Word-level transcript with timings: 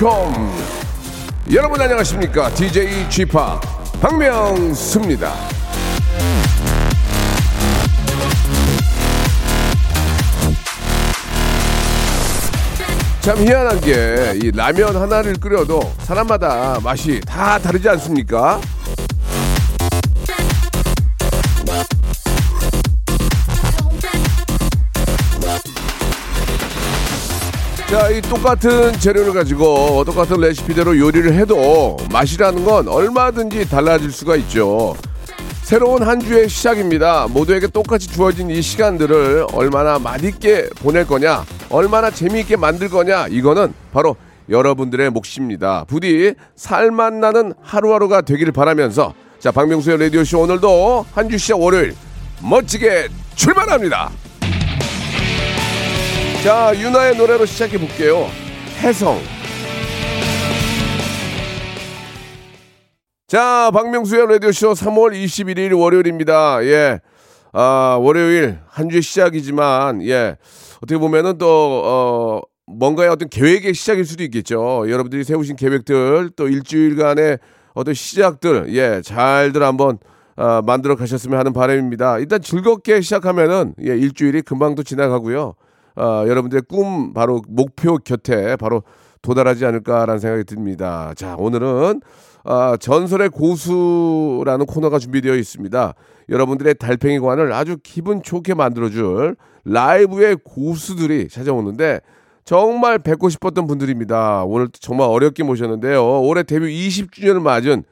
welcome. 0.00 0.52
여러분 1.52 1.80
안녕하십니까? 1.80 2.50
DJ 2.54 3.08
Chip 3.10 3.32
박명수입니다. 4.00 5.32
참 13.20 13.38
희한한 13.38 13.80
게 13.80 14.38
이 14.42 14.50
라면 14.52 14.94
하나를 14.96 15.34
끓여도 15.34 15.80
사람마다 16.00 16.78
맛이 16.82 17.20
다 17.26 17.58
다르지 17.58 17.88
않습니까? 17.88 18.60
자, 27.96 28.10
이 28.10 28.20
똑같은 28.20 28.92
재료를 28.92 29.32
가지고 29.32 30.04
똑같은 30.04 30.38
레시피대로 30.38 30.98
요리를 30.98 31.32
해도 31.32 31.96
맛이라는 32.12 32.62
건 32.62 32.88
얼마든지 32.88 33.70
달라질 33.70 34.12
수가 34.12 34.36
있죠. 34.36 34.94
새로운 35.62 36.02
한 36.02 36.20
주의 36.20 36.46
시작입니다. 36.46 37.26
모두에게 37.26 37.68
똑같이 37.68 38.06
주어진 38.06 38.50
이 38.50 38.60
시간들을 38.60 39.46
얼마나 39.54 39.98
맛있게 39.98 40.68
보낼 40.82 41.06
거냐, 41.06 41.46
얼마나 41.70 42.10
재미있게 42.10 42.56
만들 42.56 42.90
거냐, 42.90 43.28
이거는 43.28 43.72
바로 43.94 44.14
여러분들의 44.50 45.08
몫입니다. 45.08 45.84
부디 45.88 46.34
살맛 46.54 47.14
나는 47.14 47.54
하루하루가 47.62 48.20
되기를 48.20 48.52
바라면서 48.52 49.14
자, 49.38 49.50
박명수의 49.50 49.98
라디오쇼 50.00 50.40
오늘도 50.42 51.06
한 51.14 51.30
주 51.30 51.38
시작 51.38 51.62
월요일 51.62 51.94
멋지게 52.42 53.08
출발합니다. 53.36 54.10
자, 56.46 56.72
유나의 56.76 57.16
노래로 57.16 57.44
시작해 57.44 57.76
볼게요. 57.76 58.28
해성. 58.78 59.18
자, 63.26 63.72
박명수의 63.74 64.28
라디오쇼 64.28 64.74
3월 64.74 65.12
21일 65.12 65.76
월요일입니다. 65.76 66.64
예. 66.66 67.00
아, 67.52 67.98
월요일 68.00 68.60
한 68.68 68.88
주의 68.88 69.02
시작이지만, 69.02 70.02
예. 70.06 70.36
어떻게 70.76 70.98
보면은 70.98 71.36
또, 71.38 71.82
어, 71.84 72.40
뭔가의 72.66 73.10
어떤 73.10 73.28
계획의 73.28 73.74
시작일 73.74 74.04
수도 74.04 74.22
있겠죠. 74.22 74.88
여러분들이 74.88 75.24
세우신 75.24 75.56
계획들, 75.56 76.30
또 76.36 76.46
일주일간의 76.46 77.40
어떤 77.74 77.92
시작들, 77.92 78.72
예, 78.72 79.00
잘들 79.02 79.64
한번, 79.64 79.98
아, 80.36 80.62
만들어 80.64 80.94
가셨으면 80.94 81.40
하는 81.40 81.52
바람입니다. 81.52 82.20
일단 82.20 82.40
즐겁게 82.40 83.00
시작하면은, 83.00 83.74
예, 83.84 83.96
일주일이 83.96 84.42
금방 84.42 84.76
또 84.76 84.84
지나가고요. 84.84 85.56
아, 85.96 86.24
여러분들의 86.26 86.62
꿈, 86.68 87.12
바로 87.12 87.42
목표 87.48 87.96
곁에 87.98 88.56
바로 88.56 88.82
도달하지 89.22 89.64
않을까라는 89.66 90.18
생각이 90.20 90.44
듭니다. 90.44 91.12
자, 91.16 91.34
오늘은 91.38 92.00
아, 92.44 92.76
전설의 92.78 93.30
고수라는 93.30 94.66
코너가 94.66 94.98
준비되어 95.00 95.34
있습니다. 95.34 95.94
여러분들의 96.28 96.74
달팽이관을 96.76 97.52
아주 97.52 97.76
기분 97.82 98.22
좋게 98.22 98.54
만들어줄 98.54 99.36
라이브의 99.64 100.38
고수들이 100.44 101.28
찾아오는데 101.28 102.00
정말 102.44 103.00
뵙고 103.00 103.28
싶었던 103.28 103.66
분들입니다. 103.66 104.44
오늘 104.44 104.68
정말 104.72 105.08
어렵게 105.08 105.42
모셨는데요. 105.42 106.22
올해 106.22 106.44
데뷔 106.44 106.88
20주년을 106.88 107.40
맞은 107.42 107.82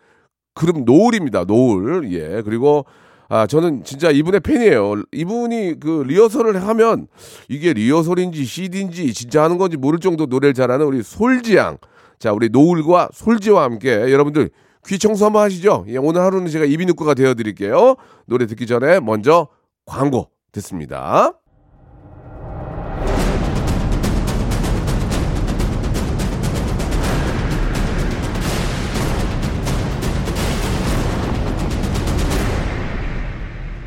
그룹 0.54 0.84
노을입니다. 0.84 1.44
노을. 1.44 2.12
예. 2.12 2.42
그리고 2.42 2.84
아, 3.34 3.48
저는 3.48 3.82
진짜 3.82 4.12
이분의 4.12 4.38
팬이에요. 4.38 5.02
이분이 5.10 5.80
그 5.80 6.04
리허설을 6.06 6.68
하면 6.68 7.08
이게 7.48 7.72
리허설인지 7.72 8.44
CD인지 8.44 9.12
진짜 9.12 9.42
하는 9.42 9.58
건지 9.58 9.76
모를 9.76 9.98
정도 9.98 10.26
노래를 10.26 10.54
잘하는 10.54 10.86
우리 10.86 11.02
솔지양. 11.02 11.78
자, 12.20 12.32
우리 12.32 12.48
노을과 12.48 13.08
솔지와 13.12 13.64
함께 13.64 13.90
여러분들 13.90 14.50
귀 14.86 15.00
청소 15.00 15.24
한번 15.24 15.42
하시죠. 15.42 15.84
예, 15.88 15.96
오늘 15.96 16.20
하루는 16.20 16.46
제가 16.46 16.64
이비인후과가 16.64 17.14
되어드릴게요. 17.14 17.96
노래 18.26 18.46
듣기 18.46 18.68
전에 18.68 19.00
먼저 19.00 19.48
광고 19.84 20.30
듣습니다. 20.52 21.32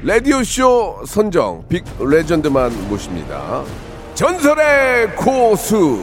라디오쇼 0.07 1.03
선정 1.05 1.65
빅 1.67 1.83
레전드만 1.99 2.71
모십니다. 2.87 3.61
전설의 4.13 5.13
고수. 5.17 6.01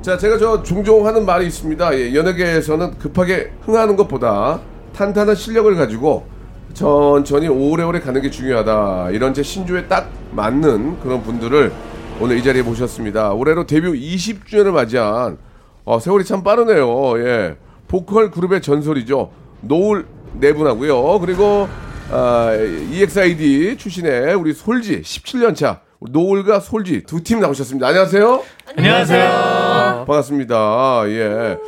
자, 0.00 0.16
제가 0.16 0.38
저 0.38 0.62
종종 0.62 1.04
하는 1.04 1.26
말이 1.26 1.48
있습니다. 1.48 1.98
예, 1.98 2.14
연예계에서는 2.14 2.98
급하게 2.98 3.50
흥하는 3.62 3.96
것보다 3.96 4.60
탄탄한 4.94 5.34
실력을 5.34 5.74
가지고 5.74 6.28
천천히 6.72 7.48
오래오래 7.48 7.98
가는 7.98 8.22
게 8.22 8.30
중요하다. 8.30 9.10
이런 9.10 9.34
제 9.34 9.42
신조에 9.42 9.88
딱 9.88 10.08
맞는 10.30 11.00
그런 11.00 11.24
분들을 11.24 11.72
오늘 12.20 12.38
이 12.38 12.44
자리에 12.44 12.62
모셨습니다. 12.62 13.32
올해로 13.32 13.66
데뷔 13.66 13.88
20주년을 13.88 14.70
맞이한 14.70 15.36
어, 15.84 15.98
세월이 15.98 16.24
참 16.24 16.44
빠르네요. 16.44 17.18
예. 17.26 17.56
보컬 17.88 18.30
그룹의 18.30 18.62
전설이죠. 18.62 19.30
노을 19.62 20.06
네 20.34 20.52
분하고요. 20.52 21.18
그리고 21.20 21.68
아, 22.10 22.50
EXID 22.92 23.76
출신의 23.78 24.34
우리 24.34 24.52
솔지 24.52 25.02
17년 25.02 25.54
차 25.56 25.80
노을과 26.00 26.60
솔지 26.60 27.02
두 27.04 27.22
팀 27.22 27.40
나오셨습니다. 27.40 27.86
안녕하세요. 27.88 28.42
안녕하세요. 28.76 30.04
반갑습니다. 30.06 31.02
예. 31.08 31.58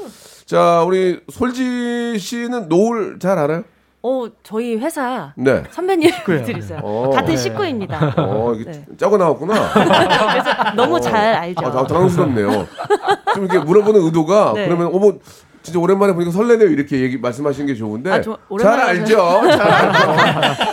자, 0.46 0.82
우리 0.86 1.20
솔지 1.30 2.18
씨는 2.18 2.68
노을 2.68 3.18
잘 3.18 3.38
알아요? 3.38 3.64
어, 4.02 4.26
저희 4.42 4.76
회사 4.76 5.32
네. 5.36 5.62
선배님들 5.70 6.56
있어요. 6.58 6.78
어. 6.82 7.10
같은 7.10 7.36
식구입니다. 7.36 8.14
어, 8.16 8.54
이게 8.54 8.70
네. 8.70 8.84
짜고 8.96 9.18
나왔구나. 9.18 9.72
그래서 9.72 10.74
너무 10.74 10.96
어. 10.96 11.00
잘 11.00 11.34
알죠. 11.34 11.66
아, 11.66 11.70
당- 11.70 11.86
당황스럽네요. 11.86 12.66
좀 13.34 13.44
이렇게 13.44 13.58
물어보는 13.58 14.00
의도가 14.02 14.52
네. 14.54 14.66
그러면 14.66 14.90
어머 14.94 15.12
진짜 15.62 15.78
오랜만에 15.78 16.14
보니까 16.14 16.30
설레네요 16.32 16.68
이렇게 16.70 17.00
얘기 17.00 17.18
말씀하시는 17.18 17.66
게 17.66 17.74
좋은데 17.74 18.10
아, 18.10 18.20
저 18.22 18.38
잘 18.60 18.80
알죠, 18.80 19.16
잘 19.46 19.60
알죠. 19.60 19.98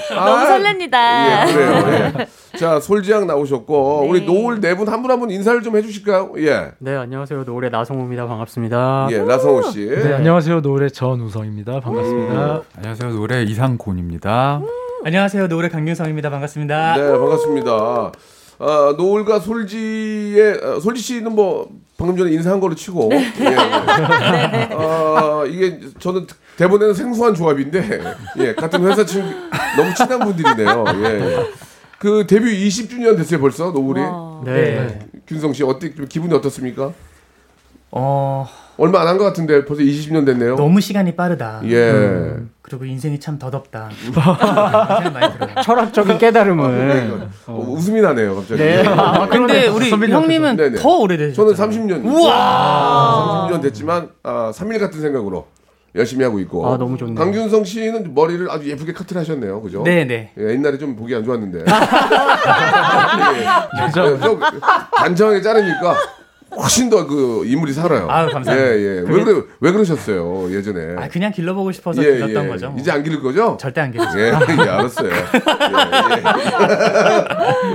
너무 0.15 0.29
아, 0.31 0.45
설렙니다. 0.57 1.47
예, 1.49 1.53
그래요. 1.53 1.83
예. 2.19 2.57
자, 2.57 2.79
솔지양 2.79 3.27
나오셨고 3.27 3.99
네. 4.03 4.09
우리 4.09 4.25
노을 4.25 4.59
네 4.61 4.73
분 4.75 4.87
한 4.87 5.01
분 5.01 5.11
한 5.11 5.19
분 5.19 5.29
인사를 5.29 5.61
좀 5.61 5.75
해주실까요? 5.77 6.31
예, 6.37 6.71
네, 6.79 6.95
안녕하세요. 6.95 7.43
노을의 7.43 7.69
나성호입니다. 7.69 8.25
반갑습니다. 8.27 9.07
예, 9.11 9.19
나성호 9.19 9.63
씨. 9.71 9.85
네, 9.85 10.13
안녕하세요. 10.13 10.61
노을의 10.61 10.91
전우성입니다. 10.91 11.79
반갑습니다. 11.81 12.61
안녕하세요. 12.77 13.11
노래 13.13 13.43
이상곤입니다. 13.43 14.61
안녕하세요. 15.05 15.47
노래 15.49 15.69
강균성입니다. 15.69 16.29
반갑습니다. 16.29 16.95
네, 16.97 17.11
반갑습니다. 17.11 18.11
아, 18.59 18.93
노을과 18.97 19.39
솔지의 19.39 20.59
아, 20.63 20.79
솔지 20.79 21.01
씨는 21.01 21.33
뭐 21.33 21.69
방금 21.97 22.17
전에 22.17 22.31
인사한 22.31 22.59
걸로 22.59 22.75
치고 22.75 23.09
네. 23.09 23.33
예, 23.39 23.45
예. 23.45 23.55
아, 24.75 25.43
이게 25.49 25.79
저는 25.99 26.25
대본에는 26.57 26.93
생소한 26.93 27.33
조합인데 27.33 27.99
예, 28.39 28.53
같은 28.55 28.83
회사 28.85 29.05
친구 29.05 29.29
너무 29.77 29.93
친한 29.93 30.19
분들이네요. 30.19 30.85
예. 31.03 31.47
그 31.99 32.25
데뷔 32.27 32.67
20주년 32.67 33.17
됐어요 33.17 33.39
벌써 33.39 33.71
노을이 33.71 34.01
와. 34.01 34.41
네. 34.45 34.99
균성 35.27 35.53
씨 35.53 35.63
어때 35.63 35.93
좀 35.95 36.05
기분이 36.07 36.33
어떻습니까? 36.33 36.93
어, 37.91 38.47
얼마 38.77 39.01
안 39.01 39.07
한 39.07 39.17
것 39.17 39.23
같은데 39.23 39.65
벌써 39.65 39.81
20년 39.81 40.25
됐네요. 40.25 40.55
너무 40.55 40.79
시간이 40.81 41.15
빠르다. 41.15 41.61
예. 41.65 42.35
그리고 42.69 42.83
인생이 42.83 43.17
참 43.21 43.39
더덥다. 43.39 43.89
들어요. 44.13 45.31
철학적인 45.63 46.17
깨달음을. 46.17 47.29
어, 47.47 47.65
웃음이 47.65 48.01
나네요 48.01 48.35
갑자기. 48.35 48.61
네. 48.61 48.85
아, 48.85 49.25
근데 49.29 49.67
우리 49.67 49.89
형님은 49.89 50.57
네네. 50.57 50.77
더 50.79 50.97
오래되셨어요. 50.97 51.55
저는 51.55 51.71
30년. 51.71 52.03
우와. 52.05 53.47
30년 53.49 53.61
됐지만 53.61 54.09
아, 54.21 54.51
3일 54.53 54.81
같은 54.81 54.99
생각으로 54.99 55.47
열심히 55.95 56.25
하고 56.25 56.39
있고. 56.41 56.67
아, 56.67 56.77
너무 56.77 56.97
좋네요. 56.97 57.15
강균성 57.15 57.63
씨는 57.63 58.13
머리를 58.13 58.51
아주 58.51 58.69
예쁘게 58.69 58.91
커트를 58.91 59.21
하셨네요. 59.21 59.61
그죠? 59.61 59.83
네, 59.83 60.03
네. 60.03 60.33
예, 60.37 60.49
옛날에 60.49 60.77
좀 60.77 60.97
보기 60.97 61.15
안 61.15 61.23
좋았는데. 61.23 61.59
예, 63.79 63.91
좀 63.91 64.41
단정하게 64.97 65.41
자르니까 65.41 65.95
훨씬 66.55 66.89
더 66.89 67.05
그 67.07 67.43
인물이 67.45 67.73
살아요. 67.73 68.07
아유, 68.09 68.29
감사합니다. 68.31 68.57
예, 68.57 68.77
예. 68.79 68.99
왜 69.05 69.23
그래 69.23 69.41
왜 69.59 69.71
그러셨어요 69.71 70.51
예전에? 70.51 70.95
아 70.97 71.07
그냥 71.07 71.31
길러보고 71.31 71.71
싶어서 71.71 72.03
예, 72.03 72.13
길렀던 72.13 72.45
예. 72.45 72.47
거죠. 72.49 72.69
뭐. 72.69 72.79
이제 72.79 72.91
안 72.91 73.03
기를 73.03 73.21
거죠? 73.21 73.57
절대 73.59 73.81
안 73.81 73.91
기르죠. 73.91 74.19
예, 74.19 74.27
예, 74.27 74.69
알았어요. 74.69 75.09
예, 75.11 75.15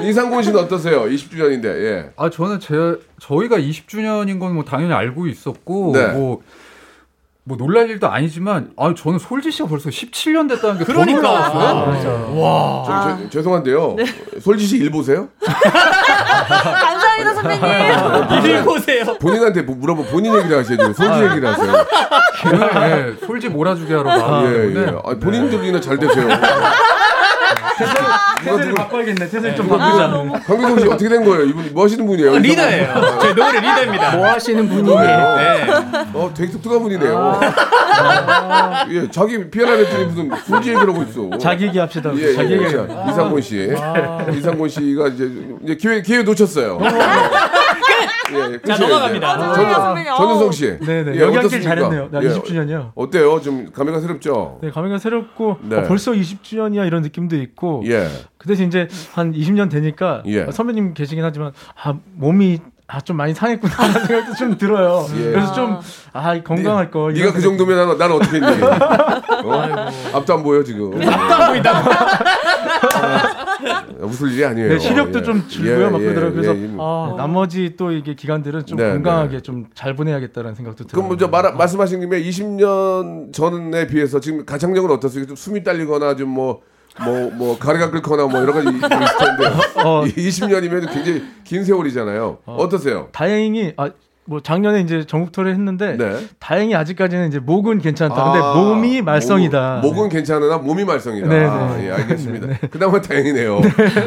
예. 0.02 0.08
이상곤 0.08 0.42
씨는 0.42 0.58
어떠세요? 0.60 1.04
20주년인데, 1.04 1.64
예. 1.66 2.10
아 2.16 2.30
저는 2.30 2.60
제 2.60 2.74
저희가 3.20 3.58
20주년인 3.58 4.38
건 4.38 4.52
뭐 4.52 4.64
당연히 4.64 4.92
알고 4.92 5.26
있었고 5.28 5.92
네. 5.94 6.06
뭐. 6.08 6.42
뭐 7.44 7.56
놀랄 7.56 7.90
일도 7.90 8.08
아니지만 8.08 8.70
아 8.76 8.94
저는 8.96 9.18
솔지 9.18 9.50
씨가 9.50 9.68
벌써 9.68 9.90
17년 9.90 10.48
됐다는 10.48 10.78
게 10.78 10.84
그러니까. 10.84 11.20
더 11.20 11.28
놀라웠어요. 11.58 11.86
맞아. 11.86 12.08
와. 12.40 12.84
저, 12.86 13.18
저, 13.24 13.30
죄송한데요. 13.30 13.96
솔지 14.40 14.64
씨 14.64 14.76
일 14.78 14.90
보세요? 14.92 15.28
감사합니다 16.48 17.34
선배님. 17.34 18.44
이를 18.44 18.62
보세요. 18.64 19.04
본인한테 19.20 19.62
뭐 19.62 19.74
물어보 19.74 20.04
본인 20.04 20.34
얘기를 20.36 20.56
하셔야죠. 20.58 20.92
솔지 20.92 21.22
얘기를 21.24 21.48
하세요. 21.48 21.72
네, 22.80 23.14
솔지 23.26 23.48
몰아주게 23.48 23.92
하러 23.92 24.16
나왔기 24.16 24.46
예, 24.48 24.52
때문에 24.52 24.80
예. 24.80 24.96
아, 25.04 25.14
본인 25.20 25.50
들이나 25.50 25.80
잘 25.80 25.98
되세요. 25.98 26.28
태세를 28.44 28.74
바꿔야겠네. 28.74 29.28
태세를 29.28 29.56
좀 29.56 29.68
바꾸자. 29.68 30.08
누가 30.08 30.38
강민성 30.40 30.78
씨 30.80 30.86
어떻게 30.86 31.08
된 31.08 31.24
거예요? 31.24 31.44
이분 31.44 31.70
뭐 31.72 31.84
하시는 31.84 32.04
분이에요? 32.06 32.38
리더예요. 32.38 33.18
저희 33.20 33.34
노래 33.34 33.60
리더입니다. 33.60 34.16
뭐 34.16 34.26
하시는 34.26 34.68
분이에요? 34.68 35.36
네. 35.36 35.66
어, 36.14 36.30
되게 36.34 36.52
독특한 36.52 36.82
분이네요. 36.82 37.40
아, 37.98 38.86
예, 38.90 39.08
자기 39.10 39.48
피아노 39.50 39.72
했더니 39.72 40.04
무슨 40.06 40.30
솔지 40.46 40.70
얘기를 40.70 40.88
하고 40.88 41.02
있어. 41.02 41.38
자기 41.38 41.66
얘기 41.66 41.78
합시다. 41.78 42.10
예, 42.16 42.22
예, 42.30 42.34
자기 42.34 42.52
얘기. 42.54 42.70
자, 42.70 42.86
이상곤 43.10 43.40
씨. 43.42 43.70
이상곤 44.36 44.68
씨가 44.68 45.08
이제, 45.08 45.30
이제 45.64 45.76
기회, 45.76 46.02
기회 46.02 46.22
놓쳤어요. 46.22 46.78
예, 48.38 48.60
자, 48.60 48.74
끝이에요, 48.76 48.88
넘어갑니다. 48.94 49.38
전- 49.54 49.54
선배님. 49.74 50.12
전윤성 50.16 50.52
씨. 50.52 50.78
네네. 50.78 51.12
예, 51.16 51.20
여기 51.20 51.24
앉길 51.24 51.38
어떻습니까? 51.38 51.68
잘했네요. 51.68 52.08
나 52.10 52.22
예, 52.22 52.28
20주년이요. 52.28 52.92
어때요? 52.94 53.40
좀 53.40 53.70
감회가 53.72 54.00
새롭죠? 54.00 54.58
네, 54.62 54.70
감회가 54.70 54.98
새롭고 54.98 55.56
네. 55.62 55.76
어, 55.76 55.82
벌써 55.84 56.12
20주년이야 56.12 56.86
이런 56.86 57.02
느낌도 57.02 57.36
있고 57.36 57.82
예. 57.86 58.08
그 58.38 58.48
대신 58.48 58.68
이제 58.68 58.88
한 59.14 59.32
20년 59.32 59.70
되니까 59.70 60.22
예. 60.26 60.42
어, 60.42 60.50
선배님 60.50 60.94
계시긴 60.94 61.24
하지만 61.24 61.52
아 61.82 61.94
몸이 62.14 62.58
아, 62.94 63.00
좀 63.00 63.16
많이 63.16 63.32
상했구나 63.32 63.74
라는 63.74 63.92
생각도 64.06 64.34
좀 64.34 64.58
들어요. 64.58 65.06
예. 65.16 65.30
그래서 65.32 65.52
좀 65.54 65.80
아 66.14 66.38
건강할 66.42 66.90
걸. 66.90 67.14
네가 67.14 67.22
이런 67.24 67.34
그 67.34 67.40
정도면 67.40 67.88
난, 67.88 67.96
난 67.98 68.12
어떻게 68.12 68.36
했니? 68.38 68.62
어? 68.62 69.90
앞도 70.12 70.34
안 70.34 70.42
보여 70.42 70.62
지금. 70.62 70.92
앞도 70.94 71.34
안 71.34 71.48
보인다고. 71.48 71.90
아, 72.94 74.04
웃을 74.04 74.30
일이 74.32 74.44
아니에요. 74.44 74.68
네, 74.68 74.78
시력도 74.78 75.20
예. 75.20 75.22
좀 75.22 75.48
줄고요, 75.48 75.86
예, 75.86 75.90
막 75.90 76.00
예, 76.02 76.04
그러더라고요. 76.04 76.34
그래서 76.34 76.54
예, 76.56 76.64
예. 76.64 76.76
아, 76.78 77.14
나머지 77.16 77.76
또 77.78 77.92
이게 77.92 78.14
기간들은 78.14 78.66
좀 78.66 78.76
네, 78.76 78.90
건강하게 78.90 79.36
네. 79.36 79.42
좀잘 79.42 79.96
보내야겠다는 79.96 80.54
생각도 80.54 80.84
들어요. 80.84 80.90
그럼 81.02 81.08
먼저 81.08 81.28
말, 81.28 81.54
말씀하신 81.54 82.00
김에 82.00 82.22
20년 82.22 83.32
전에 83.32 83.86
비해서 83.86 84.20
지금 84.20 84.44
가창력은 84.44 84.90
어떻습니까? 84.90 85.28
좀 85.28 85.36
숨이 85.36 85.62
딸리거나 85.64 86.16
좀 86.16 86.32
뭐 86.32 86.62
뭐 87.00 87.30
뭐 87.32 87.58
가래가 87.58 87.90
끓거나 87.90 88.26
뭐 88.26 88.40
여러 88.40 88.52
가지 88.52 88.68
있을 88.68 88.80
텐데 88.80 89.46
어. 89.84 90.02
20년이면 90.04 90.92
굉장히 90.92 91.22
긴 91.44 91.64
세월이잖아요. 91.64 92.38
어. 92.44 92.68
떠세요 92.68 93.08
다행히 93.12 93.72
아 93.76 93.90
뭐 94.24 94.40
작년에 94.40 94.80
이제 94.82 95.04
전국 95.04 95.32
투어를 95.32 95.52
했는데 95.52 95.96
네. 95.96 96.16
다행히 96.38 96.76
아직까지는 96.76 97.26
이제 97.26 97.40
목은 97.40 97.80
괜찮다. 97.80 98.14
근데 98.24 98.38
아, 98.38 98.54
몸이 98.54 99.02
말썽이다. 99.02 99.80
목, 99.82 99.94
목은 99.94 100.10
괜찮으나 100.10 100.58
몸이 100.58 100.84
말썽이다. 100.84 101.26
네, 101.26 101.44
아, 101.44 101.76
네. 101.76 101.86
예, 101.88 101.90
알겠습니다. 101.90 102.68
그나마 102.70 103.00
다행이네요. 103.00 103.60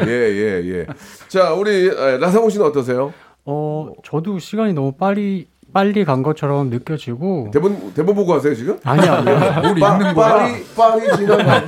예, 0.06 0.10
예, 0.10 0.62
예. 0.64 0.86
자, 1.28 1.52
우리 1.52 1.88
에, 1.88 2.16
라상호 2.16 2.48
씨는 2.48 2.64
어떠세요? 2.64 3.12
어, 3.44 3.90
저도 4.04 4.38
시간이 4.38 4.72
너무 4.72 4.92
빨리 4.92 5.48
빨리 5.76 6.06
간 6.06 6.22
것처럼 6.22 6.70
느껴지고 6.70 7.50
대본 7.52 7.92
대본 7.92 8.14
보고 8.14 8.32
하세요 8.32 8.54
지금? 8.54 8.78
아니 8.82 9.06
아니요. 9.06 9.38
뭘 9.60 9.74
빠, 9.78 9.92
읽는 9.92 10.14
거야? 10.14 10.28
빨리 10.38 10.64
빨리 10.74 11.16
지나가. 11.18 11.64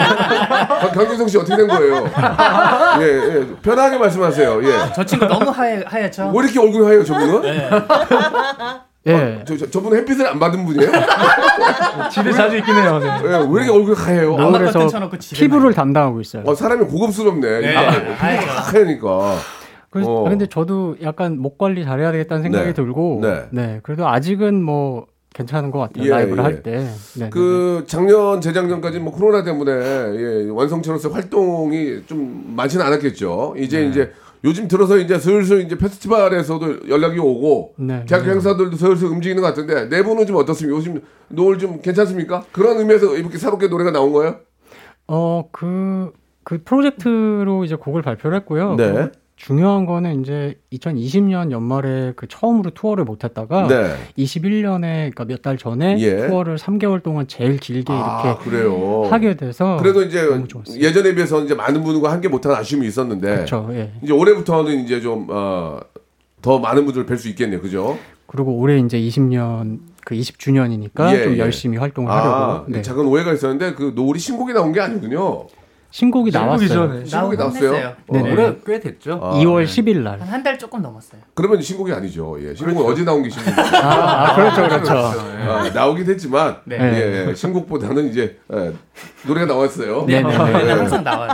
강- 0.79 0.91
강규성 0.93 1.29
씨 1.29 1.37
어떻게 1.37 1.55
된 1.59 1.69
거예요? 1.69 2.09
예, 3.01 3.05
예. 3.05 3.47
편하게 3.61 3.99
말씀하세요. 3.99 4.65
예. 4.65 4.73
저 4.97 5.05
친구 5.05 5.27
너무 5.27 5.51
하얘, 5.51 5.83
하얗죠? 5.87 6.33
왜 6.35 6.43
이렇게 6.43 6.59
얼굴이 6.59 6.87
하얘요, 6.87 7.05
저분은? 7.05 7.43
네. 7.43 7.69
예. 9.09 9.45
저, 9.47 9.59
저, 9.59 9.69
저분은 9.69 9.99
햇빛을 9.99 10.27
안 10.27 10.39
받은 10.39 10.65
분이에요? 10.65 10.91
집에 12.11 12.33
자주 12.33 12.57
있긴 12.57 12.77
해요. 12.77 12.99
네. 13.01 13.09
예, 13.25 13.29
왜 13.47 13.63
이렇게 13.63 13.71
얼굴이 13.71 13.95
하얘요? 13.95 14.39
아, 14.39 14.47
아, 14.47 14.51
그래서 14.53 14.89
피부를 15.35 15.75
담당하고 15.75 16.23
있어요. 16.23 16.45
어, 16.47 16.55
사람이 16.55 16.87
고급스럽네. 16.87 17.61
네. 17.61 17.77
아. 17.77 17.91
하얘니까. 18.73 19.37
그래서 19.91 20.11
어. 20.11 20.29
근데 20.29 20.47
저도 20.47 20.97
약간 21.03 21.39
목 21.39 21.59
관리 21.59 21.85
잘해야 21.85 22.13
되겠다는 22.13 22.43
생각이 22.43 22.67
네. 22.67 22.73
들고 22.75 23.21
네. 23.23 23.49
네. 23.51 23.81
그래도 23.83 24.07
아직은 24.07 24.63
뭐 24.63 25.07
괜찮은 25.35 25.71
것 25.71 25.79
같아요. 25.79 26.05
예, 26.05 26.11
라이브를 26.11 26.39
예. 26.39 26.43
할 26.43 26.63
때. 26.63 26.89
네, 27.19 27.31
그 27.31 27.85
작년 27.87 28.41
재작년까지 28.41 28.99
뭐 28.99 29.13
코로나 29.13 29.45
때문에 29.45 29.73
예, 29.73 30.51
완성체로서 30.51 31.11
활동이 31.11 32.03
좀 32.07 32.55
많지는 32.57 32.85
않았겠죠. 32.85 33.55
이제 33.59 33.87
이제 33.87 34.13
요즘 34.45 34.69
들어서 34.69 34.99
이제 34.99 35.19
슬슬 35.19 35.63
이제 35.63 35.77
페스티벌에서도 35.77 36.89
연락이 36.89 37.19
오고 37.19 37.75
네. 37.79 38.05
대학 38.07 38.25
행사들도 38.25 38.77
슬슬 38.77 39.09
움직이는 39.09 39.43
것 39.43 39.49
같은데 39.49 39.87
내부는 39.87 40.27
좀 40.27 40.37
어떻습니까? 40.37 40.77
요즘 40.77 41.03
노을 41.29 41.59
좀 41.59 41.81
괜찮습니까? 41.81 42.45
그런 42.53 42.79
의미에서 42.79 43.17
이렇게 43.17 43.39
새롭게 43.39 43.69
노래가 43.69 43.91
나온 43.91 44.13
거예요? 44.13 44.37
어, 45.09 45.49
그, 45.51 46.13
그 46.45 46.63
프로젝트로 46.65 47.65
이제 47.65 47.75
곡을 47.75 48.03
발표를 48.03 48.39
했고요. 48.39 48.77
네. 48.77 48.93
그리고 48.93 49.11
중요한 49.39 49.87
거는 49.87 50.21
이제 50.21 50.59
2020년 50.73 51.53
연말에 51.53 52.13
그 52.17 52.27
처음으로 52.27 52.71
투어를 52.71 53.05
못 53.05 53.23
했다가 53.23 53.69
네. 53.69 53.95
21년에 54.19 54.81
그러니까 55.15 55.25
몇 55.25 55.39
달 55.43 55.57
전에 55.57 55.97
예. 56.01 56.27
투어를 56.27 56.57
3개월 56.59 57.01
동안 57.03 57.29
제일 57.29 57.57
길게 57.59 57.93
아, 57.93 58.23
이렇게 58.37 58.51
그래요. 58.51 59.05
하게 59.09 59.37
돼서 59.37 59.77
그래도 59.81 60.03
이제. 60.03 60.19
예전에 60.77 61.15
비해서 61.15 61.41
이제 61.45 61.55
많은 61.55 61.85
분과 61.85 62.11
함께 62.11 62.27
못한 62.29 62.53
아쉬움이 62.53 62.87
있었는데 62.89 63.35
그렇죠. 63.37 63.69
예. 63.73 63.93
이제 64.03 64.13
올해부터는 64.13 64.81
이제 64.85 65.01
좀 65.01 65.29
어, 65.31 65.79
더 66.43 66.59
많은 66.59 66.85
분들을 66.85 67.07
뵐 67.07 67.17
수 67.17 67.29
있겠네요. 67.29 67.61
그죠? 67.61 67.97
그리고 68.27 68.57
올해 68.59 68.79
이제 68.79 68.99
20년 68.99 69.79
그 70.05 70.17
20주년이니까 70.17 71.13
예, 71.15 71.23
좀 71.23 71.35
예. 71.35 71.39
열심히 71.39 71.79
활동을 71.79 72.11
아, 72.11 72.17
하려고. 72.17 72.73
네. 72.73 72.83
작은 72.83 73.07
오해가 73.07 73.33
있었는데 73.33 73.75
그 73.75 73.93
노을이 73.95 74.19
신곡이 74.19 74.53
나온 74.53 74.73
게 74.73 74.81
아니군요. 74.81 75.47
신곡이 75.91 76.31
나왔어요. 76.31 76.69
전에. 76.69 77.05
신곡이 77.05 77.37
나왔어요. 77.39 77.95
어, 78.09 78.13
네네. 78.13 78.33
올해 78.33 78.57
꽤 78.67 78.79
됐죠. 78.79 79.19
아, 79.23 79.33
2월 79.39 79.65
네. 79.65 79.83
10일 79.83 79.99
날. 80.03 80.21
한 80.21 80.29
한 80.29 80.43
달 80.43 80.59
조금 80.59 80.83
넘었어요. 80.83 81.21
그러면 81.35 81.63
신곡이 81.63 81.93
아니죠. 81.93 82.37
예, 82.43 82.55
신곡은 82.55 82.93
어제 82.93 83.05
나온 83.05 83.23
게 83.23 83.31
신곡이죠. 83.31 83.77
아, 83.79 84.31
아, 84.31 84.35
그렇죠, 84.37 84.63
그렇죠. 84.69 84.93
아, 84.93 85.71
나오긴 85.75 86.07
했지만 86.07 86.59
네. 86.65 86.77
예, 86.79 87.29
예, 87.31 87.35
신곡보다는 87.35 88.09
이제 88.11 88.39
예, 88.53 88.73
노래가 89.27 89.47
나왔어요. 89.47 90.05
네, 90.07 90.23
네, 90.23 90.29
네. 90.29 90.65
네, 90.65 90.73
항상 90.73 91.03
나와요. 91.03 91.31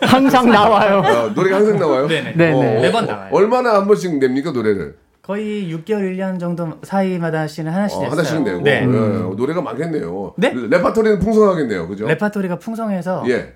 항상 0.00 0.50
나와요. 0.50 0.98
어, 0.98 1.28
노래가 1.34 1.56
항상 1.56 1.78
나와요. 1.78 2.08
네네. 2.08 2.32
네, 2.36 2.52
어, 2.52 2.60
네. 2.62 2.80
매번 2.82 3.06
나와요. 3.06 3.28
얼마나 3.32 3.74
한 3.74 3.86
번씩 3.86 4.18
냅니까 4.18 4.50
노래를? 4.50 4.96
거의 5.22 5.72
6개월, 5.74 6.02
1년 6.16 6.38
정도 6.38 6.78
사이마다씩은 6.82 7.68
하나씩 7.68 7.98
어, 7.98 8.02
냈어요. 8.02 8.12
하나씩 8.12 8.42
내고 8.42 8.60
네. 8.62 8.82
예, 8.82 8.86
노래가 8.86 9.60
많겠네요. 9.62 10.34
네? 10.36 10.52
레파토리는 10.54 11.18
풍성하겠네요. 11.20 11.88
그죠? 11.88 12.06
레파토리가 12.06 12.58
풍성해서 12.60 13.24
예, 13.28 13.54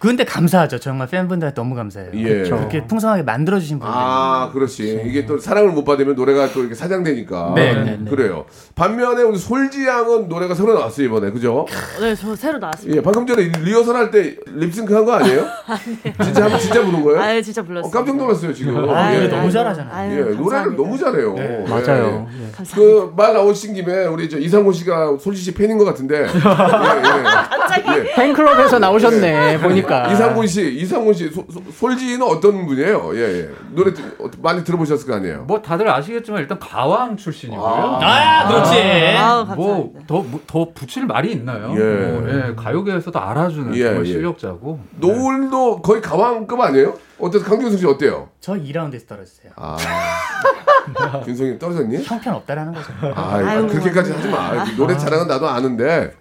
근데 0.00 0.24
감사하죠. 0.24 0.78
정말 0.80 1.08
팬분들한테 1.08 1.54
너무 1.54 1.74
감사해요. 1.74 2.10
예. 2.14 2.42
그렇게 2.44 2.86
풍성하게 2.86 3.22
만들어주신 3.22 3.78
분들. 3.80 3.94
아, 3.94 4.48
그렇지. 4.50 5.02
이게 5.04 5.26
또 5.26 5.38
사랑을 5.38 5.72
못 5.72 5.84
받으면 5.84 6.14
노래가 6.14 6.48
또 6.54 6.60
이렇게 6.60 6.74
사장되니까. 6.74 7.52
네, 7.54 7.74
네, 7.74 7.98
네. 8.00 8.10
그래요. 8.10 8.46
반면에 8.74 9.22
우리 9.22 9.36
솔지 9.36 9.86
양은 9.86 10.28
노래가 10.30 10.54
새로 10.54 10.72
나왔어요, 10.72 11.04
이번에. 11.06 11.30
그죠? 11.32 11.66
네, 12.00 12.14
저 12.14 12.34
새로 12.34 12.56
나왔습니다. 12.58 12.96
예, 12.96 13.02
방금 13.02 13.26
전에 13.26 13.52
리허설 13.62 13.94
할 13.94 14.10
때 14.10 14.36
립싱크 14.46 14.94
한 14.94 15.04
거 15.04 15.12
아니에요? 15.12 15.44
진짜 16.24 16.44
한번 16.44 16.58
진짜 16.58 16.82
부른 16.82 17.02
거예요? 17.04 17.20
아예 17.20 17.42
진짜 17.42 17.60
어, 17.60 17.64
불렀어요. 17.64 17.90
깜짝 17.92 18.16
놀랐어요, 18.16 18.54
지금. 18.54 18.88
아, 18.88 19.12
예. 19.14 19.18
노래 19.18 19.28
너무 19.28 19.50
잘하잖아요. 19.50 19.94
아유, 19.94 20.10
예, 20.12 20.16
노래를 20.16 20.36
감사합니다. 20.38 20.82
너무 20.82 20.98
잘해요. 20.98 21.34
네, 21.34 21.64
예. 21.66 21.68
맞아요. 21.68 22.26
예. 22.40 22.50
감사합니다. 22.52 22.74
그말 22.74 23.34
나오신 23.34 23.74
김에 23.74 24.06
우리 24.06 24.30
저 24.30 24.38
이상호 24.38 24.72
씨가 24.72 25.18
솔지 25.20 25.42
씨 25.42 25.52
팬인 25.52 25.76
것 25.76 25.84
같은데. 25.84 26.20
예, 26.24 27.92
예. 27.92 27.98
예. 27.98 28.14
팬클럽에서 28.14 28.78
나오셨네, 28.78 29.58
보니까. 29.60 29.89
이상훈 30.12 30.46
씨, 30.46 30.74
이상훈 30.76 31.12
씨, 31.14 31.28
소- 31.30 31.46
소- 31.50 31.62
솔지는 31.72 32.22
어떤 32.22 32.66
분이에요? 32.66 33.10
예, 33.14 33.20
예. 33.42 33.50
노래 33.70 33.92
들- 33.92 34.16
어, 34.18 34.30
많이 34.42 34.64
들어보셨을 34.64 35.06
거 35.06 35.14
아니에요? 35.16 35.44
뭐 35.46 35.60
다들 35.60 35.88
아시겠지만 35.90 36.40
일단 36.42 36.58
가왕 36.58 37.16
출신이고요. 37.16 37.98
아, 38.02 38.48
그렇지. 38.48 38.78
아우, 39.16 39.46
감사합니다. 39.46 40.14
뭐더 40.14 40.24
더 40.46 40.68
붙일 40.74 41.06
말이 41.06 41.32
있나요? 41.32 41.72
예. 41.76 42.06
뭐, 42.06 42.28
예, 42.28 42.54
가요계에서도 42.54 43.18
알아주는 43.18 43.74
예, 43.76 43.84
정말 43.84 44.06
예. 44.06 44.12
실력자고. 44.12 44.80
노을도 44.96 45.82
거의 45.82 46.00
가왕급 46.00 46.60
아니에요? 46.60 46.94
어때서 47.18 47.44
강균성 47.44 47.78
씨 47.78 47.86
어때요? 47.86 48.28
저 48.40 48.54
2라운드에서 48.54 49.06
떨어졌어요. 49.06 49.52
아,균성이 49.56 51.58
떨어졌니? 51.58 52.02
형편 52.02 52.34
없다라는 52.34 52.72
거죠. 52.72 52.86
아, 53.14 53.34
아유, 53.36 53.66
그렇게까지 53.66 54.12
하지 54.12 54.28
마. 54.28 54.64
노래 54.76 54.96
잘하는 54.96 55.26
건 55.26 55.28
나도 55.28 55.46
아는데 55.48 56.14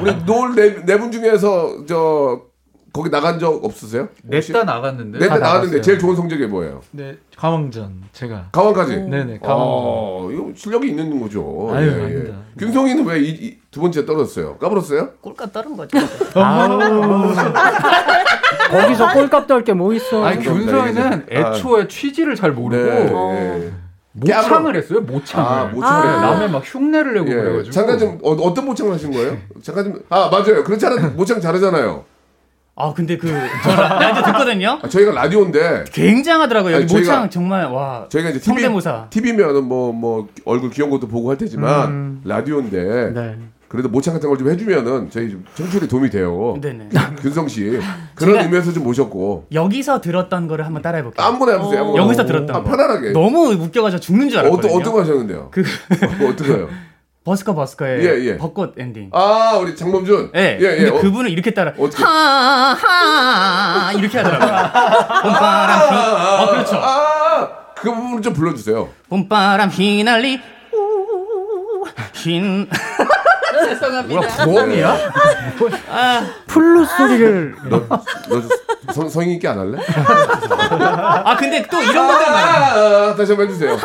우리 0.00 0.14
노을 0.24 0.84
네 0.86 0.96
분 0.96 1.10
중에서 1.12 1.84
저 1.86 2.40
거기 2.94 3.10
나간 3.10 3.40
적 3.40 3.64
없으세요? 3.64 4.08
냈다 4.22 4.62
나갔는데. 4.62 5.18
냈다 5.18 5.34
다 5.34 5.40
나갔는데. 5.40 5.80
제일 5.80 5.98
좋은 5.98 6.14
성적이 6.14 6.46
뭐예요? 6.46 6.80
네, 6.92 7.16
가왕전 7.36 8.04
제가. 8.12 8.50
가왕까지. 8.52 8.96
네네, 8.98 9.40
가왕전. 9.40 9.46
어, 9.50 10.28
이거 10.32 10.52
실력이 10.54 10.90
있는 10.90 11.20
거죠. 11.20 11.70
아유, 11.74 11.88
예, 11.88 11.90
예. 11.98 12.04
아닙니다. 12.04 12.36
균성이는 12.56 13.04
왜두 13.04 13.80
번째 13.80 14.06
떨어졌어요? 14.06 14.58
까불었어요? 14.58 15.08
꼴값 15.20 15.52
따른 15.52 15.76
거죠. 15.76 15.98
아우. 16.40 17.34
거기서 18.70 19.12
꼴값 19.12 19.46
떨 19.48 19.64
게 19.64 19.72
뭐 19.74 19.92
있어. 19.94 20.24
아니 20.24 20.40
균성이는 20.44 21.02
아. 21.02 21.22
애초에 21.28 21.88
취지를 21.88 22.36
잘 22.36 22.52
모르고 22.52 22.84
네. 22.84 23.10
어. 23.12 23.34
예. 23.60 23.72
모창을 24.12 24.76
했어요. 24.76 25.00
모창을. 25.00 25.44
아, 25.50 25.64
모창을 25.64 26.02
네, 26.02 26.08
했어요. 26.14 26.30
남의 26.30 26.50
막 26.50 26.62
흉내를 26.64 27.14
내고 27.14 27.26
예. 27.28 27.34
그래가지고. 27.34 27.70
잠깐 27.72 27.98
좀 27.98 28.18
어, 28.22 28.30
어떤 28.30 28.64
모창을 28.66 28.92
하신 28.94 29.10
거예요? 29.10 29.36
잠깐 29.62 29.84
좀 29.86 30.02
아 30.10 30.28
맞아요. 30.30 30.62
그렇지 30.62 30.86
않아 30.86 31.08
모창 31.16 31.40
잘하잖아요. 31.40 32.04
아 32.76 32.92
근데 32.92 33.16
그 33.16 33.28
저 33.62 33.76
라디오 33.76 34.22
듣거든요. 34.24 34.78
아, 34.82 34.88
저희가 34.88 35.12
라디오인데 35.12 35.84
굉장하더라고요. 35.92 36.76
아니, 36.76 36.86
저희가- 36.86 36.98
모창 36.98 37.30
정말 37.30 37.66
와. 37.66 38.06
저희가 38.08 38.30
이제 38.30 38.40
TV 38.40 38.62
성대모사. 38.62 39.06
TV면은 39.10 39.64
뭐뭐 39.64 40.28
얼굴 40.44 40.70
귀여운 40.70 40.90
것도 40.90 41.06
보고 41.06 41.30
할 41.30 41.38
테지만 41.38 42.20
라디오인데 42.24 43.12
네. 43.14 43.36
그래도 43.68 43.88
모창 43.88 44.14
같은 44.14 44.28
걸 44.28 44.38
좀 44.38 44.50
해주면은 44.50 45.08
저희 45.10 45.30
좀 45.30 45.44
청취율에 45.54 45.86
도움이 45.86 46.10
돼요. 46.10 46.56
네네. 46.60 46.88
균성 47.22 47.46
씨 47.48 47.78
그런 48.16 48.42
의미에서 48.44 48.72
좀 48.72 48.82
모셨고 48.84 49.46
여기서 49.52 50.00
들었던 50.00 50.48
거를 50.48 50.66
한번 50.66 50.82
따라해 50.82 51.02
볼게요. 51.04 51.24
아무거나 51.26 51.52
해보세요. 51.52 51.94
여기서 51.96 52.26
들었던 52.26 52.54
아, 52.56 52.62
거. 52.62 52.70
편안하게. 52.70 53.12
너무 53.12 53.52
웃겨가지고 53.52 54.00
죽는 54.00 54.28
줄 54.30 54.40
알았거든요. 54.40 54.72
어떤 54.74 54.92
거 54.92 55.00
하셨는데요? 55.00 55.48
그뭐 55.52 56.30
어떤 56.30 56.46
거요? 56.48 56.68
버스커 57.24 57.54
버스커의 57.54 58.04
예, 58.04 58.24
예. 58.26 58.36
벚꽃 58.36 58.74
엔딩. 58.78 59.08
아 59.12 59.56
우리 59.60 59.74
장범준. 59.74 60.32
예. 60.36 60.58
예, 60.60 60.64
예. 60.64 60.76
근데 60.76 60.90
어, 60.90 61.00
그분은 61.00 61.30
이렇게 61.30 61.52
따라? 61.52 61.72
하하 61.94 63.92
이렇게 63.94 64.18
하더라고요. 64.18 64.70
봄바람 65.22 65.80
휘. 65.88 65.96
어 66.42 66.50
그렇죠. 66.50 66.76
아, 66.76 67.48
그 67.74 67.90
부분 67.94 68.20
좀 68.20 68.34
불러주세요. 68.34 68.90
봄바람 69.08 69.70
휘날리 69.70 70.38
우, 70.74 71.84
흰. 72.12 72.68
죄송합니다. 73.64 74.20
뭐야 74.20 74.44
부엉이야? 74.44 74.96
플루 76.46 76.84
소리를 76.84 77.54
너, 77.68 77.80
너 77.88 78.92
성, 78.92 79.08
성의 79.08 79.34
있게 79.34 79.48
안 79.48 79.58
할래? 79.58 79.78
아 81.24 81.36
근데 81.36 81.66
또 81.70 81.82
이런 81.82 82.06
분들 82.06 82.26
많아요. 82.32 82.64
아, 82.64 83.10
아, 83.10 83.14
다시 83.16 83.32
한번 83.32 83.48
해주세요. 83.48 83.78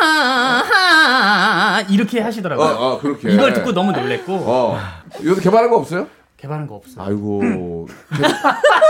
이렇게 1.89 2.21
하시더라고요. 2.21 2.65
어, 2.67 2.93
어, 2.93 2.99
그렇게. 2.99 3.31
이걸 3.31 3.53
듣고 3.53 3.71
너무 3.73 3.91
놀랬고 3.91 4.33
어. 4.33 4.79
요새 5.23 5.41
개발한 5.41 5.69
거 5.69 5.77
없어요? 5.77 6.07
개발한 6.37 6.67
거 6.67 6.75
없어. 6.75 7.01
아이고. 7.03 7.87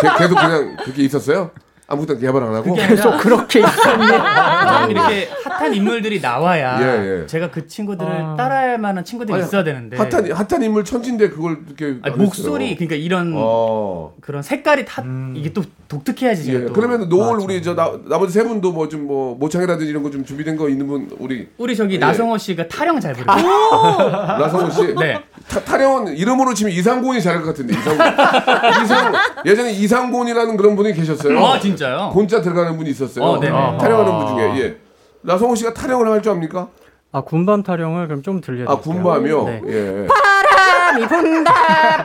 계속, 0.02 0.36
계- 0.36 0.46
그냥 0.48 0.78
그렇게 0.84 1.04
있었어요? 1.04 1.52
아무것도 1.90 2.20
개발 2.20 2.44
안 2.44 2.54
하고? 2.54 2.76
계속 2.76 3.18
그렇게 3.18 3.60
있었니? 3.60 4.08
좀 4.80 4.92
이렇게 4.92 5.28
핫한 5.46 5.74
인물들이 5.74 6.22
나와야 6.22 6.80
예, 6.82 7.22
예. 7.22 7.26
제가 7.26 7.50
그 7.50 7.66
친구들을 7.68 8.10
아. 8.12 8.36
따라할 8.38 8.78
만한 8.78 9.04
친구들이 9.04 9.36
아니, 9.36 9.44
있어야 9.44 9.64
되는데 9.64 9.98
핫한, 9.98 10.32
핫한 10.32 10.64
인물 10.64 10.86
천진데 10.86 11.30
그걸 11.30 11.58
이렇게. 11.66 12.00
아니, 12.04 12.14
안 12.14 12.18
목소리. 12.20 12.76
그러니까 12.76 12.96
이런 12.96 13.34
어. 13.36 14.14
그런 14.22 14.44
색깔이 14.44 14.86
다 14.86 15.04
이게 15.36 15.52
또 15.52 15.64
독특해야지 15.88 16.54
예. 16.54 16.60
그러면 16.72 17.10
노을 17.10 17.40
우리 17.40 17.62
저 17.64 17.74
나, 17.74 17.92
나머지 18.06 18.34
세 18.34 18.44
분도 18.44 18.72
뭐 18.72 18.88
좀 18.88 19.00
뭐 19.10 19.36
모창이라든지 19.36 19.90
이런 19.90 20.04
거 20.04 20.10
좀 20.12 20.24
준비된 20.26 20.56
거 20.58 20.70
있는 20.70 20.86
분 20.88 21.10
우리 21.20 21.48
우리 21.58 21.76
저기 21.76 21.96
예. 21.96 22.00
나성호 22.00 22.38
씨가 22.38 22.68
타령 22.68 23.00
잘 23.00 23.14
부르고 23.14 23.32
나성호 24.12 24.70
씨. 24.70 24.94
네. 24.96 25.20
타, 25.50 25.60
타령은 25.62 26.16
이름으로 26.16 26.54
치면 26.54 26.72
이상곤이 26.72 27.22
잘할 27.22 27.42
것 27.42 27.48
같은데 27.48 27.74
이상곤. 27.74 28.08
이상 28.84 29.14
예전에 29.46 29.72
이상곤이라는 29.72 30.56
그런 30.58 30.76
분이 30.76 30.94
계셨어요. 30.94 31.44
아 31.46 31.60
진짜요? 31.60 32.12
곤자 32.14 32.42
들어가는 32.42 32.78
분이 32.78 32.90
있었어요. 32.92 33.26
어, 33.26 33.40
네네. 33.40 33.78
타령하는 33.80 34.26
분 34.26 34.28
중에 34.38 34.60
예. 34.62 34.78
나성호 35.22 35.56
씨가 35.56 35.74
타령을 35.74 36.08
할 36.10 36.22
줄 36.22 36.32
압니까? 36.34 36.68
아 37.12 37.22
군밤 37.22 37.64
타령을 37.64 38.08
그럼 38.08 38.22
좀 38.22 38.40
들려드릴게요. 38.40 38.76
아 38.76 38.80
군밤이요. 38.80 39.44
네. 39.46 39.62
예. 39.68 40.08
바람이 40.08 41.08
분다 41.08 41.54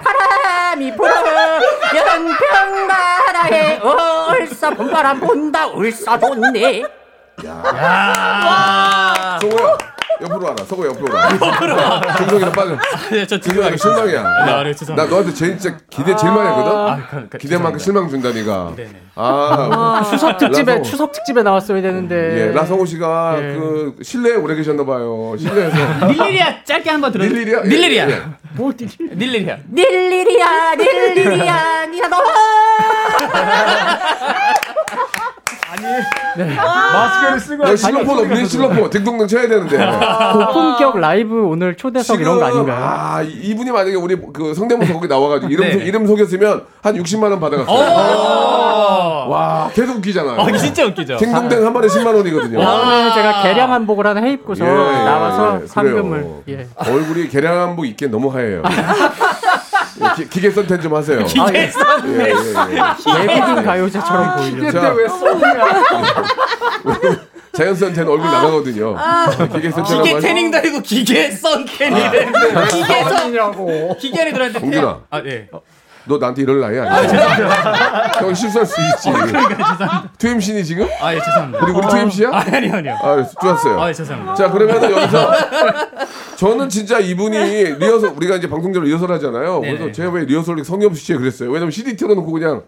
바람이 0.01 0.97
불어 0.97 1.11
연평나라에 1.95 3.79
얼싸 4.29 4.71
봄바람 4.71 5.21
분다 5.21 5.67
울싸 5.69 6.19
좋네 6.19 6.83
야. 7.47 7.63
성호야 9.41 9.77
옆으로 10.23 10.45
와라. 10.47 10.57
성호 10.67 10.87
옆으로 10.87 11.15
와라. 11.15 11.31
옆으로 11.35 11.77
와. 11.77 12.01
정성이랑 12.17 12.53
빠져. 12.53 12.79
네, 13.11 13.27
저 13.27 13.39
정성이 13.41 13.77
실망이야. 13.77 14.21
아, 14.25 14.47
네, 14.47 14.53
나 14.71 14.75
죄송합니다. 14.75 15.11
너한테 15.11 15.35
제일 15.35 15.59
진짜 15.59 15.77
기대 15.91 16.15
제일 16.17 16.33
많이 16.33 16.49
했거든. 16.49 16.73
아, 16.73 17.07
그, 17.11 17.29
그, 17.31 17.39
기대만큼. 17.39 17.79
실망 17.79 18.09
준다니까. 18.09 18.73
네네. 18.77 18.91
아, 19.17 20.03
추석 20.11 20.39
특집에 20.39 20.73
라성호. 20.73 20.83
추석 20.91 21.13
특집에 21.13 21.43
나왔어야 21.43 21.83
되는데. 21.83 22.49
예, 22.49 22.53
나성호 22.55 22.87
씨가 22.87 23.37
예. 23.39 23.43
그 23.55 23.97
실내에 24.03 24.35
오래 24.35 24.55
계셨나 24.55 24.85
봐요. 24.85 25.35
실내에서 25.39 25.77
닐리리아 26.07 26.65
짧게 26.65 26.91
한번 26.91 27.13
들어. 27.13 27.25
닐리리아? 27.25 27.61
예, 27.65 27.69
닐리리아. 27.69 28.11
예. 28.11 28.23
뭐 28.53 28.73
딜- 28.77 28.89
닐리리아. 29.01 29.57
닐리리야 29.73 30.75
닐리리야 30.77 31.87
니나 31.87 32.09
너 32.09 32.17
마스크를 35.83 37.41
쓰고 37.41 37.65
너 37.65 37.77
실로폰 37.77 38.19
없니? 38.19 38.47
실로폰 38.47 38.91
딩동댕 38.91 39.27
쳐야 39.29 39.49
되는데. 39.49 39.79
고품격 40.33 40.99
라이브 40.99 41.47
오늘 41.47 41.77
초대석 41.77 42.21
이런 42.21 42.39
거 42.39 42.45
아닌가요? 42.47 42.77
아, 42.85 43.23
이- 43.23 43.29
이분이 43.51 43.71
만약에 43.71 43.95
우리 43.97 44.17
그 44.33 44.55
성대모사 44.55 44.93
거기 44.93 45.09
나와가지고 45.09 45.51
이름, 45.53 45.65
네. 45.67 45.73
소- 45.73 45.79
이름 45.79 46.07
속였으면 46.07 46.63
한 46.83 46.95
60만 46.97 47.23
원 47.31 47.41
받아갔어요. 47.41 47.75
오. 47.77 49.31
와, 49.31 49.71
계속 49.75 49.97
웃기잖아요. 49.99 50.39
어, 50.41 50.53
진짜 50.57 50.85
웃기죠. 50.87 51.17
딩동댕 51.17 51.65
한 51.65 51.73
마리 51.73 51.89
10만 51.89 52.15
원이거든요. 52.15 52.59
오늘 52.59 53.13
제가 53.15 53.43
개량 53.43 53.73
한복을 53.73 54.07
하나 54.07 54.21
해입고서 54.21 54.65
예, 54.65 54.69
예, 54.69 54.75
나와서 55.05 55.61
예, 55.63 55.67
상금을. 55.67 56.27
예. 56.49 56.67
얼굴이 56.77 57.29
계량 57.29 57.61
한복 57.61 57.87
입기엔 57.87 58.11
너무 58.11 58.29
하얘요. 58.35 58.63
예, 60.01 60.15
기, 60.17 60.29
기계 60.29 60.51
선텐 60.51 60.81
좀 60.81 60.95
하세요. 60.95 61.21
아, 61.21 61.47
예. 61.55 61.59
예, 61.59 61.71
예, 62.07 62.29
예. 62.29 63.27
외국인 63.29 63.65
가요제처럼 63.65 64.37
보이려. 64.37 64.73
자, 64.73 64.89
왜 64.93 65.09
쏘냐? 65.09 65.65
자연 67.53 67.75
선텐 67.77 68.09
얼굴 68.09 68.27
나가거든요. 68.27 68.97
기계 69.53 69.71
선텐 69.71 70.03
기계 70.03 70.19
태닝도 70.21 70.59
아니고 70.59 70.81
기계 70.81 71.31
썬캔이래. 71.31 72.27
기계 72.71 73.05
선 73.05 73.33
냐고 73.33 73.97
기계 73.99 74.21
안에 74.23 74.33
들어왔는데 74.33 74.61
공준아. 74.61 75.01
아 75.11 75.23
예. 75.25 75.49
너 76.07 76.19
나한테 76.19 76.43
이럴 76.43 76.61
나이 76.61 76.79
아니야. 76.79 78.11
형 78.19 78.35
실수할 78.35 78.67
수 78.67 78.75
있지. 78.79 79.11
투임신이 80.19 80.63
지금? 80.65 80.87
아 81.01 81.15
예 81.15 81.19
죄송합니다. 81.19 81.65
우리 81.65 81.73
우리 81.73 81.89
투임씨야? 81.89 82.29
아니 82.31 82.57
아니 82.57 82.71
아니요. 82.73 82.99
아, 83.03 83.25
좋았어요. 83.41 83.81
아 83.81 83.89
예, 83.89 83.93
죄송합니다. 83.95 84.35
자 84.35 84.51
그러면 84.51 84.83
여기서 84.83 85.31
저는 86.37 86.69
진짜 86.69 86.99
이분이 86.99 87.37
리허설 87.79 88.11
우리가 88.17 88.37
이제 88.37 88.49
방송대로 88.49 88.85
리허설 88.85 89.11
하잖아요. 89.13 89.61
그래서 89.61 89.79
네네. 89.79 89.93
제가 89.93 90.11
왜 90.11 90.25
리허설 90.25 90.63
성의 90.65 90.87
없이 90.87 91.05
시에 91.05 91.17
그랬어요. 91.17 91.51
왜냐면 91.51 91.71
CD 91.71 91.97
틀어놓고 91.97 92.31
그냥 92.33 92.63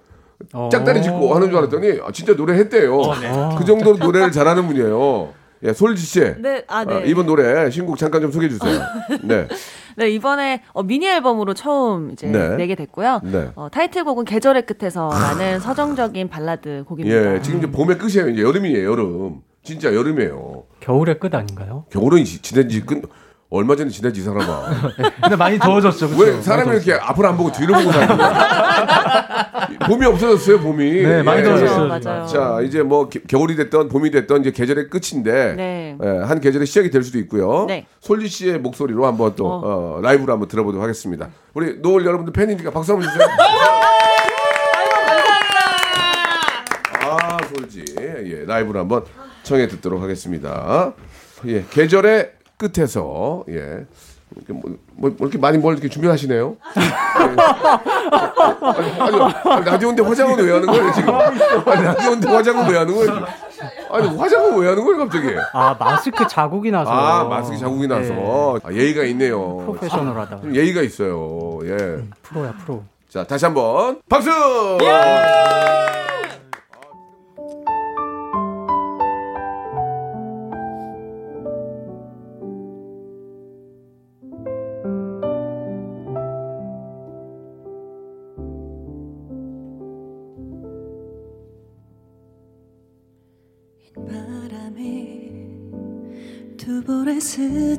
어. 0.52 0.68
짝다리 0.70 1.02
짚고 1.02 1.34
하는 1.34 1.48
줄 1.48 1.58
알았더니 1.58 2.00
아, 2.04 2.12
진짜 2.12 2.34
노래 2.36 2.54
했대요. 2.54 2.96
어, 2.98 3.14
네. 3.18 3.30
그 3.58 3.64
정도로 3.64 3.96
노래를 3.98 4.30
잘하는 4.32 4.66
분이에요. 4.66 5.32
예, 5.62 5.72
솔지 5.72 6.02
씨. 6.04 6.20
네, 6.38 6.62
아, 6.68 6.84
네. 6.84 6.94
어, 6.94 7.00
이번 7.06 7.24
노래 7.26 7.70
신곡 7.70 7.96
잠깐 7.96 8.20
좀 8.20 8.30
소개해 8.30 8.50
주세요. 8.50 8.78
네. 9.22 9.48
네, 9.96 10.10
이번에 10.10 10.62
어, 10.74 10.82
미니 10.82 11.06
앨범으로 11.08 11.54
처음 11.54 12.10
이제 12.10 12.26
네. 12.26 12.56
내게 12.56 12.74
됐고요. 12.74 13.22
네. 13.24 13.48
어, 13.54 13.68
타이틀곡은 13.70 14.26
계절의 14.26 14.66
끝에서라는 14.66 15.58
서정적인 15.60 16.28
발라드 16.28 16.84
곡입니다. 16.86 17.36
예, 17.36 17.40
지금 17.40 17.58
이제 17.60 17.70
봄의 17.70 17.96
끝이에요. 17.96 18.28
이제 18.28 18.42
여름이에요, 18.42 18.90
여름. 18.90 19.40
진짜 19.62 19.92
여름이에요. 19.94 20.64
겨울의 20.80 21.18
끝 21.18 21.34
아닌가요? 21.34 21.86
겨울은 21.90 22.22
지- 22.24 22.42
지난 22.42 22.68
지 22.68 22.82
끝, 22.82 23.02
얼마 23.48 23.76
전에 23.76 23.88
지난 23.90 24.12
지 24.12 24.22
사람아. 24.22 24.70
근데 25.22 25.36
많이 25.36 25.56
더워졌죠. 25.58 26.08
그쵸? 26.10 26.20
왜 26.20 26.40
사람이 26.42 26.70
이렇게 26.74 26.94
앞을 26.94 27.24
안 27.26 27.36
보고 27.36 27.52
뒤를 27.52 27.74
보고 27.76 27.92
사는 27.92 28.16
거야? 28.16 29.68
봄이 29.86 30.04
없어졌어요, 30.04 30.60
봄이. 30.60 31.02
네, 31.02 31.22
많이 31.22 31.40
예. 31.40 31.44
더워졌어요. 31.44 31.86
맞아요. 31.86 32.26
자, 32.26 32.58
이제 32.64 32.82
뭐 32.82 33.08
겨- 33.08 33.20
겨울이 33.28 33.54
됐던 33.54 33.88
봄이 33.88 34.10
됐던 34.10 34.40
이제 34.40 34.50
계절의 34.50 34.90
끝인데 34.90 35.54
네. 35.54 35.96
예, 36.02 36.08
한 36.24 36.40
계절의 36.40 36.66
시작이 36.66 36.90
될 36.90 37.04
수도 37.04 37.18
있고요. 37.20 37.66
네. 37.68 37.86
솔지 38.00 38.26
씨의 38.28 38.58
목소리로 38.58 39.06
한번 39.06 39.34
또 39.36 39.46
어, 39.46 40.00
라이브로 40.02 40.32
한번 40.32 40.48
들어보도록 40.48 40.82
하겠습니다. 40.82 41.28
우리 41.54 41.78
노을 41.80 42.04
여러분들 42.04 42.32
팬이니까 42.32 42.72
박수 42.72 42.92
한번 42.94 43.08
주세요. 43.08 43.28
아, 47.08 47.38
솔지. 47.54 47.84
예, 48.00 48.44
라이브로 48.44 48.80
한번 48.80 49.04
청해 49.44 49.68
듣도록 49.68 50.02
하겠습니다. 50.02 50.92
예, 51.46 51.64
계절의 51.70 52.32
끝에서 52.56 53.44
예. 53.48 53.86
이렇게 54.34 54.52
뭐, 54.52 54.62
뭐, 54.94 55.10
뭐 55.10 55.14
이렇게 55.20 55.38
많이 55.38 55.56
뭘 55.58 55.74
이렇게 55.74 55.88
준비하시네요. 55.88 56.56
예. 56.78 57.40
아니, 58.60 58.90
아니, 58.90 59.64
라디오인데 59.64 60.02
화장은 60.02 60.44
왜 60.44 60.52
하는 60.52 60.66
거예요 60.66 60.92
지금? 60.92 61.14
아니, 61.14 61.84
라디오인데 61.84 62.28
화장은 62.28 62.70
왜 62.70 62.78
하는 62.78 62.94
거예요? 62.94 63.26
아니 63.90 64.16
화장은 64.16 64.58
왜 64.58 64.68
하는 64.68 64.84
거예요 64.84 64.98
갑자기? 64.98 65.28
아 65.52 65.76
마스크 65.78 66.26
자국이 66.26 66.70
나서. 66.70 66.90
아 66.90 67.24
마스크 67.24 67.56
자국이 67.56 67.86
나서 67.86 68.58
아, 68.62 68.72
예의가 68.72 69.04
있네요. 69.04 69.58
프로페셔널하다. 69.58 70.40
좀 70.40 70.54
예의가 70.54 70.82
있어요. 70.82 71.60
예. 71.64 72.02
프로야 72.22 72.52
프로. 72.64 72.82
자, 73.08 73.24
다시 73.24 73.44
한번 73.44 74.00
박수! 74.08 74.28
바 74.78 75.75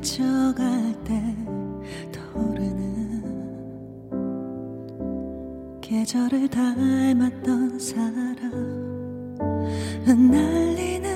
스쳐갈 0.07 0.95
때 1.03 1.21
떠오르는 2.13 3.23
계절을 5.81 6.47
닮았던 6.47 7.77
사람. 7.77 8.37
흩날리는 10.05 11.07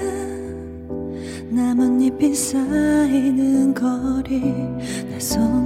나뭇잎이 1.55 2.35
쌓이는 2.35 3.73
거리 3.73 4.41
내 5.09 5.17
손 5.19 5.60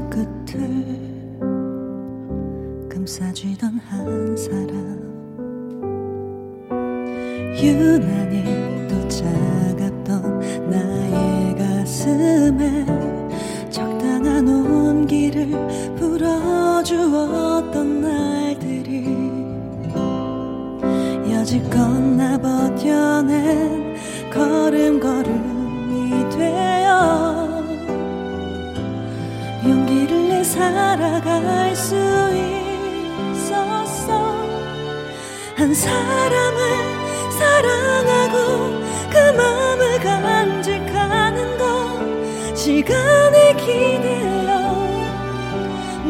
시간에 42.65 43.53
기대어 43.57 44.57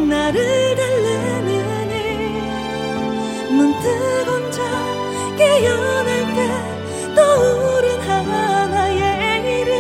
나를 0.08 0.76
달래느니 0.78 1.94
문득 3.52 3.90
혼자 4.26 4.64
깨어날 5.36 6.10
때 6.34 6.40
떠오른 7.14 8.00
하나의 8.00 9.60
이름. 9.60 9.76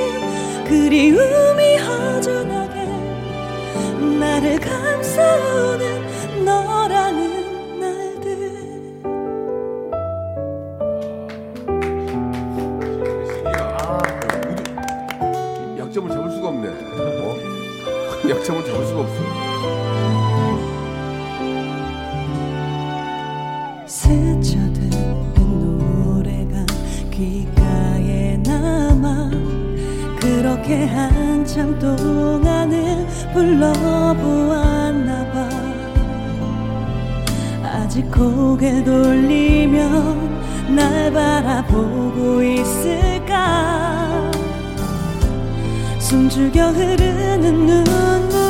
그리움이 0.65 1.77
허전하게 1.77 2.75
나를 4.19 4.59
감싸오는 4.59 6.43
너라는 6.43 7.44
수가 16.45 16.49
없네. 16.49 16.67
어? 16.69 17.35
약점을 18.29 18.65
잡을 18.65 18.85
수가 18.85 19.01
없어. 19.01 19.15
스쳐드는 23.87 25.33
노래가 25.33 26.65
귓가에 27.09 28.37
남아 28.43 29.31
그렇게 30.19 30.85
한참 30.85 31.79
동안을 31.79 33.07
불러보았나 33.33 35.31
봐 35.31 35.49
아직 37.63 38.09
고개 38.11 38.83
돌리면 38.83 40.75
날 40.75 41.11
바라보고 41.11 42.43
있을까 42.43 43.94
숨죽여 46.05 46.67
흐르는 46.69 47.41
눈물 47.41 48.44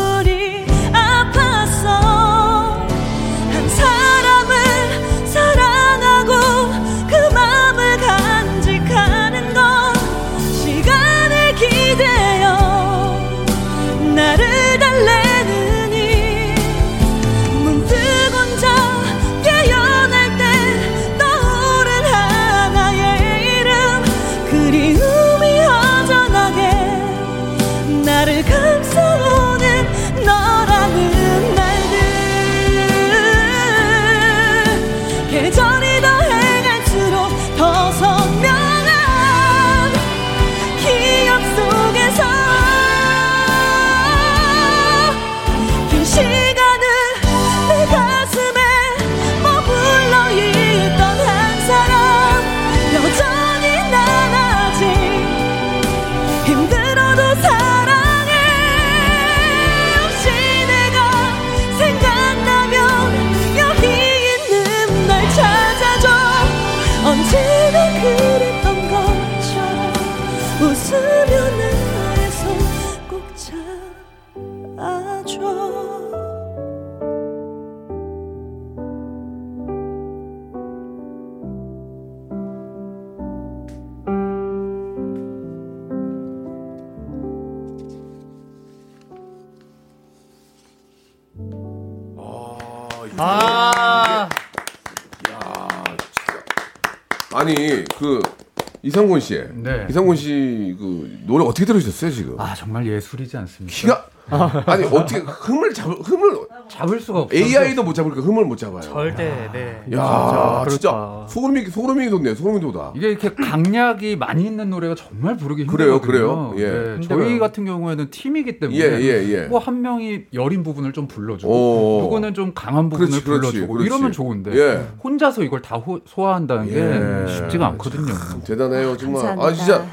이상곤 98.96 99.20
씨, 99.20 99.44
네. 99.56 99.86
이상곤 99.90 100.16
씨 100.16 100.76
그 100.80 101.20
노래 101.28 101.44
어떻게 101.44 101.66
들으셨어요 101.66 102.12
지금? 102.12 102.40
아 102.40 102.56
정말 102.56 102.88
예술이지 102.88 103.36
않습니까? 103.38 103.76
키가 103.76 104.08
아니 104.30 104.84
어떻게 104.86 105.20
흠을 105.20 105.74
잡 105.74 105.88
흠을 105.90 106.40
잡을 106.68 107.00
수가 107.00 107.20
없어. 107.22 107.36
AI도 107.36 107.84
못 107.84 107.94
잡을까 107.94 108.22
흠을 108.22 108.46
못 108.46 108.58
잡아요. 108.58 108.82
절대 108.82 109.50
네. 109.54 109.84
야 109.96 110.64
진짜 110.68 110.90
그렇다. 110.90 111.28
소름이 111.30 111.66
소름이 111.68 112.10
돋네 112.10 112.34
소름이 112.34 112.60
돋아. 112.60 112.94
이게 112.96 113.10
이렇게 113.12 113.30
강약이 113.34 114.16
많이 114.16 114.46
있는 114.46 114.70
노래가 114.72 114.96
정말 114.96 115.38
부르기 115.38 115.66
그래요, 115.68 115.96
힘들거든요. 115.96 116.52
그래요. 116.52 116.54
예. 116.58 116.72
네, 116.72 116.94
힘들어요. 117.02 117.24
저희 117.26 117.40
같은 117.40 117.66
경우에는 117.66 118.10
팀이기 118.10 118.60
때문에 118.60 118.80
예, 118.80 119.00
예, 119.00 119.30
예. 119.30 119.42
뭐한 119.48 119.82
명이 119.82 120.24
여린 120.34 120.64
부분을 120.64 120.92
좀 120.92 121.08
불러주고 121.08 121.52
오. 121.54 122.02
누구는 122.04 122.34
좀 122.34 122.52
강한 122.56 122.90
부분을 122.90 123.10
그렇지, 123.10 123.24
불러주고 123.24 123.74
그렇지. 123.74 123.86
이러면 123.88 124.12
좋은데 124.12 124.52
예. 124.58 124.86
혼자서 125.04 125.44
이걸 125.44 125.62
다 125.62 125.76
호- 125.78 126.00
소화한다는 126.06 126.66
게 126.68 126.76
예. 126.78 127.28
쉽지가 127.32 127.68
않거든요. 127.68 128.14
대단해요 128.44 128.98
정말. 128.98 129.22
감사합니다. 129.24 129.48
아 129.48 129.54
진짜 129.54 129.86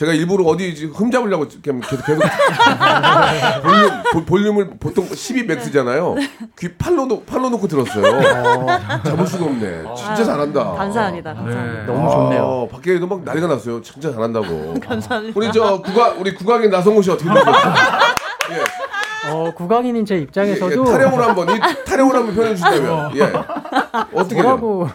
제가 0.00 0.14
일부러 0.14 0.44
어디 0.44 0.74
지금 0.74 0.94
흠 0.94 1.10
잡으려고 1.10 1.46
계속 1.46 1.60
계속 1.60 2.22
볼륨 3.62 4.02
보- 4.14 4.24
볼륨을 4.24 4.70
보통 4.80 5.06
12 5.06 5.42
맥스잖아요. 5.44 6.14
귀 6.58 6.72
팔로 6.72 7.04
놓 7.04 7.26
팔로 7.26 7.50
놓고 7.50 7.68
들었어요. 7.68 8.02
잡을 9.04 9.26
수가 9.26 9.44
없네. 9.44 9.82
진짜 9.94 10.24
잘한다. 10.24 10.72
감사합니다. 10.72 11.34
감사합니다. 11.34 11.80
네. 11.80 11.84
너무 11.86 12.10
좋네요. 12.10 12.68
아, 12.70 12.74
밖에도 12.74 13.06
막 13.06 13.22
난리가 13.24 13.46
났어요. 13.46 13.82
진짜 13.82 14.10
잘한다고. 14.10 14.74
감사합니다. 14.80 15.38
우리 15.38 15.52
저 15.52 15.82
국악 15.82 16.18
우리 16.18 16.34
국악의 16.34 16.70
나성호 16.70 17.02
씨 17.02 17.10
어떻게 17.10 17.28
되셨어요? 17.28 17.74
예. 18.52 19.30
어, 19.30 19.52
국악인인 19.54 20.06
제 20.06 20.14
예, 20.14 20.20
입장에서도 20.20 20.82
타령을 20.82 21.22
한번 21.22 21.50
이 21.54 21.60
타령을 21.84 22.16
한번 22.16 22.34
표현해 22.34 22.54
주시다면 22.54 23.16
예 23.16 23.24
어떻게 24.14 24.40
뭐라고 24.40 24.88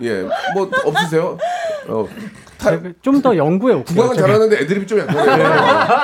예 0.00 0.22
뭐 0.54 0.70
없으세요? 0.84 1.36
어 1.88 2.06
타, 2.08 2.14
좀 3.02 3.22
더 3.22 3.36
연구해 3.36 3.74
올게요. 3.74 3.94
국악은 3.96 4.16
제가. 4.16 4.26
잘하는데 4.26 4.56
애드립이 4.62 4.86
좀 4.86 4.98
약하네요. 5.00 5.48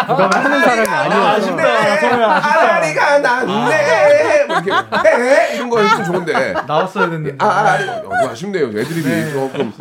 국악을 0.07 0.45
하는 0.45 0.61
사람이 0.61 0.87
아니어서. 0.89 1.57
아라리가 1.59 3.19
났네. 3.19 4.45
뭐 4.47 4.57
이렇게 4.59 5.11
해 5.11 5.55
이런 5.57 5.69
거 5.71 5.81
했으면 5.81 6.05
좋은데. 6.05 6.55
나왔어야 6.67 7.11
됐는데. 7.11 7.37
아, 7.45 7.47
아, 7.49 7.79
좀 8.03 8.13
아쉽네요. 8.31 8.67
애드립이 8.69 9.33
조금 9.33 9.73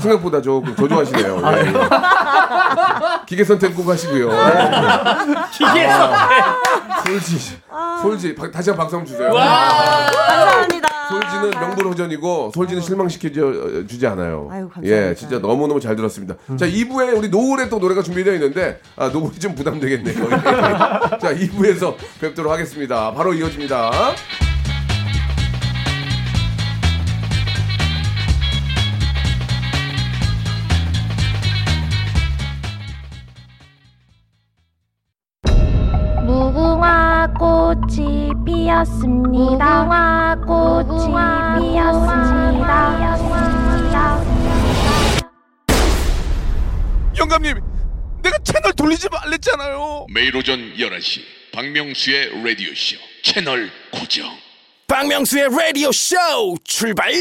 생각보다 0.00 0.40
조금 0.40 0.74
조조하시네요. 0.74 1.42
예, 1.44 1.66
예. 1.66 1.72
기계 3.26 3.44
선택 3.44 3.74
꼭 3.74 3.88
하시고요. 3.88 4.30
기계 5.52 5.88
선택. 5.88 6.16
솔지, 7.06 7.58
솔지. 8.02 8.34
박- 8.34 8.50
다시 8.50 8.70
한번 8.70 8.84
박수 8.86 8.96
한번 8.96 9.06
주세요. 9.12 9.32
감사합니다. 9.32 10.45
솔지는 11.36 11.50
명불허전이고 11.60 12.52
솔지는 12.54 12.82
실망시켜 12.82 13.28
주지 13.86 14.06
않아요. 14.06 14.48
아유. 14.50 14.68
예, 14.84 15.14
진짜 15.14 15.38
너무 15.38 15.66
너무 15.66 15.80
잘 15.80 15.96
들었습니다. 15.96 16.34
자, 16.56 16.66
2부에 16.66 17.16
우리 17.16 17.28
노을에 17.28 17.68
또 17.68 17.78
노래가 17.78 18.02
준비되어 18.02 18.34
있는데 18.34 18.80
아, 18.96 19.08
노을이 19.08 19.38
좀 19.38 19.54
부담되겠네요. 19.54 20.24
예. 20.24 20.28
자, 21.18 21.34
2부에서 21.34 21.94
뵙도록 22.20 22.52
하겠습니다. 22.52 23.12
바로 23.12 23.34
이어집니다. 23.34 24.45
피었습니다. 38.66 39.84
무궁화 39.84 40.36
꽃이 40.44 41.06
피었습니다. 41.62 43.16
영감님, 47.16 47.54
내가 48.24 48.38
채널 48.42 48.72
돌리지 48.72 49.08
말랬잖아요. 49.08 50.06
매일 50.12 50.36
오전 50.36 50.58
11시 50.58 51.20
박명수의 51.54 52.42
라디오 52.42 52.74
쇼 52.74 52.96
채널 53.22 53.70
고정 53.92 54.26
박명수의 54.88 55.48
라디오 55.56 55.92
쇼 55.92 56.16
출발. 56.64 57.12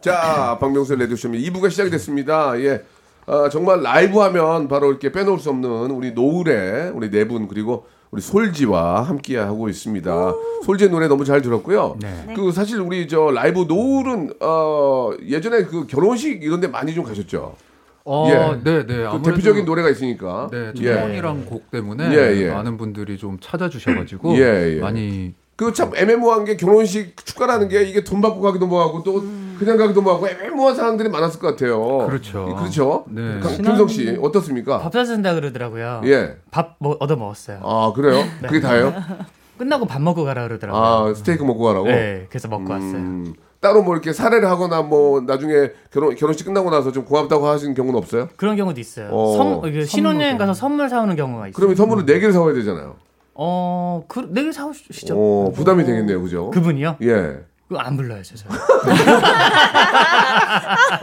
자, 0.00 0.58
박명수의 0.60 0.98
라디오쇼 0.98 1.28
2부가 1.28 1.70
시작이 1.70 1.88
됐습니다. 1.90 2.58
예. 2.60 2.82
아, 3.26 3.48
정말 3.48 3.80
라이브 3.82 4.18
하면 4.18 4.66
바로 4.66 4.90
이렇게 4.90 5.12
빼놓을 5.12 5.38
수 5.38 5.50
없는 5.50 5.68
우리 5.92 6.10
노을의 6.10 6.90
우리 6.94 7.10
네 7.10 7.24
분 7.26 7.46
그리고 7.46 7.86
우리 8.10 8.22
솔지와 8.22 9.02
함께 9.02 9.36
하고 9.36 9.68
있습니다. 9.68 10.34
솔지의 10.64 10.90
노래 10.90 11.08
너무 11.08 11.24
잘 11.24 11.42
들었고요. 11.42 11.98
그 12.34 12.52
사실 12.52 12.80
우리 12.80 13.06
저 13.08 13.30
라이브 13.30 13.64
노을은 13.68 14.34
어 14.40 15.10
예전에 15.26 15.64
그 15.64 15.86
결혼식 15.86 16.42
이런 16.42 16.60
데 16.60 16.68
많이 16.68 16.94
좀 16.94 17.04
가셨죠. 17.04 17.56
어, 18.04 18.26
예. 18.30 18.60
네, 18.64 18.86
네. 18.86 19.06
그 19.10 19.20
대표적인 19.22 19.66
노래가 19.66 19.90
있으니까. 19.90 20.48
네, 20.50 20.72
예. 20.80 20.94
천원이란 20.94 21.44
곡 21.44 21.70
때문에 21.70 22.10
예, 22.10 22.36
예. 22.42 22.50
많은 22.50 22.78
분들이 22.78 23.18
좀 23.18 23.36
찾아주셔가지고 23.40 24.38
예, 24.38 24.76
예. 24.76 24.80
많이 24.80 25.34
그 25.56 25.72
참 25.74 25.90
애매모호한 25.94 26.44
게 26.46 26.56
결혼식 26.56 27.14
축가라는 27.26 27.68
게 27.68 27.82
이게 27.82 28.04
돈 28.04 28.22
받고 28.22 28.40
가기도 28.40 28.66
뭐하고 28.66 29.02
또 29.02 29.22
그냥 29.58 29.76
가기도 29.76 30.00
뭐하고 30.02 30.28
애매모호한 30.28 30.74
상황들이 30.74 31.08
많았을 31.08 31.40
것 31.40 31.48
같아요. 31.48 32.06
그렇죠. 32.06 32.54
그렇죠. 32.56 33.04
네. 33.08 33.40
강- 33.40 33.56
김성 33.56 33.88
씨 33.88 34.18
어떻습니까? 34.22 34.78
밥 34.78 34.92
사준다 34.92 35.34
그러더라고요. 35.34 36.02
예. 36.04 36.36
밥 36.50 36.76
뭐 36.78 36.96
얻어 37.00 37.16
먹었어요. 37.16 37.60
아 37.62 37.92
그래요? 37.94 38.22
그게 38.42 38.60
다예요? 38.60 38.92
끝나고 39.58 39.86
밥 39.86 40.00
먹고 40.00 40.24
가라 40.24 40.46
그러더라고요. 40.46 40.82
아 41.10 41.14
스테이크 41.14 41.42
먹고 41.42 41.64
가라고? 41.64 41.86
네, 41.88 42.26
그래서 42.28 42.46
먹고 42.46 42.70
왔어요. 42.72 42.92
음, 42.96 43.34
따로 43.60 43.82
뭐 43.82 43.94
이렇게 43.94 44.12
사례를 44.12 44.48
하거나 44.48 44.82
뭐 44.82 45.20
나중에 45.20 45.72
결혼 45.92 46.14
결혼식 46.14 46.44
끝나고 46.44 46.70
나서 46.70 46.92
좀 46.92 47.04
고맙다고 47.04 47.44
하시는 47.48 47.74
경우는 47.74 47.98
없어요? 47.98 48.28
그런 48.36 48.54
경우도 48.56 48.78
있어요. 48.80 49.08
어. 49.10 49.36
선, 49.36 49.68
이게 49.68 49.84
신혼여행 49.84 50.38
가서 50.38 50.54
선물 50.54 50.88
사오는 50.88 51.16
경우가 51.16 51.48
있어요. 51.48 51.52
그러면 51.56 51.74
선물을 51.74 52.06
네 52.06 52.20
개를 52.20 52.32
사와야 52.32 52.54
되잖아요. 52.54 52.94
어, 53.34 54.04
그, 54.08 54.28
내일 54.30 54.52
사오시죠. 54.52 55.14
어, 55.16 55.52
부담이 55.54 55.84
되겠네요, 55.84 56.20
그죠? 56.22 56.50
그분이요? 56.50 56.96
예. 57.02 57.38
그거 57.68 57.80
안 57.80 57.96
불러요, 57.98 58.22
저. 58.22 58.34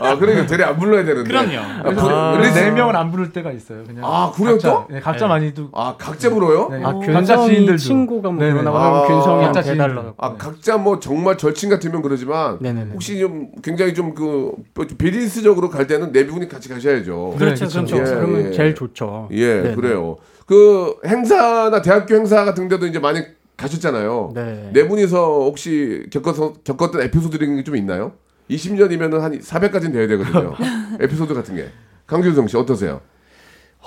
아 0.00 0.16
그러니까 0.18 0.46
대리 0.46 0.64
안 0.64 0.76
불러야 0.78 1.04
되는데. 1.04 1.28
그럼요. 1.28 1.58
아, 1.60 1.90
부- 1.92 2.10
아, 2.10 2.38
네 2.40 2.70
명은 2.72 2.96
안 2.96 3.10
부를 3.12 3.32
때가 3.32 3.52
있어요. 3.52 3.84
그냥 3.84 4.04
아 4.04 4.32
그래요 4.34 4.52
각자, 4.54 4.70
또? 4.70 4.86
네, 4.90 5.00
각자 5.00 5.26
많이 5.28 5.54
또 5.54 5.68
아 5.72 5.94
각자 5.96 6.28
불어요? 6.30 6.68
네, 6.70 6.82
아, 6.84 6.92
각자 6.94 7.12
균성이 7.12 7.46
지인들도. 7.54 7.78
친구가 7.78 8.30
뭐 8.30 8.40
네네. 8.40 8.52
그러나 8.60 8.70
아, 8.76 8.84
하면 8.86 9.06
균성이한테 9.08 9.46
각자 9.46 9.62
지인들. 9.62 9.84
해달라고. 9.84 10.14
아 10.18 10.34
각자 10.36 10.76
뭐 10.76 10.98
정말 10.98 11.38
절친 11.38 11.70
같으면 11.70 12.02
그러지만 12.02 12.58
네네네. 12.60 12.90
혹시 12.92 13.18
좀 13.18 13.50
굉장히 13.62 13.94
좀 13.94 14.06
그 14.16 14.52
비즈니스적으로 14.98 15.68
갈 15.68 15.86
때는 15.86 16.10
네 16.12 16.26
분이 16.26 16.48
같이 16.48 16.68
가셔야죠. 16.68 17.34
그렇죠, 17.38 17.66
그렇죠. 17.68 17.84
그렇죠. 17.84 17.96
예, 17.98 18.14
그러면 18.16 18.46
예. 18.46 18.50
제일 18.52 18.74
좋죠. 18.74 19.28
예, 19.32 19.62
네네. 19.62 19.74
그래요. 19.74 20.16
그 20.46 20.94
행사나 21.04 21.82
대학교 21.82 22.14
행사 22.14 22.44
같은 22.44 22.66
데도 22.68 22.86
이제 22.86 22.98
많이 22.98 23.20
가셨잖아요. 23.56 24.32
네. 24.34 24.70
네 24.72 24.88
분이서 24.88 25.44
혹시 25.44 26.06
겪어서 26.10 26.54
겪었던 26.64 27.00
에피소드가 27.02 27.62
좀 27.64 27.76
있나요? 27.76 28.12
20년이면은 28.50 29.18
한 29.18 29.38
400까지는 29.38 29.92
돼야 29.92 30.06
되거든요. 30.06 30.54
에피소드 31.00 31.34
같은 31.34 31.56
게. 31.56 31.68
강규성 32.06 32.46
씨 32.46 32.56
어떠세요? 32.56 33.00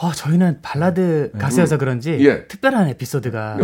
어, 0.02 0.12
저희는 0.14 0.60
발라드 0.62 1.32
가수여서 1.38 1.78
그런지 1.78 2.18
예. 2.22 2.46
특별한 2.48 2.88
에피소드가 2.90 3.58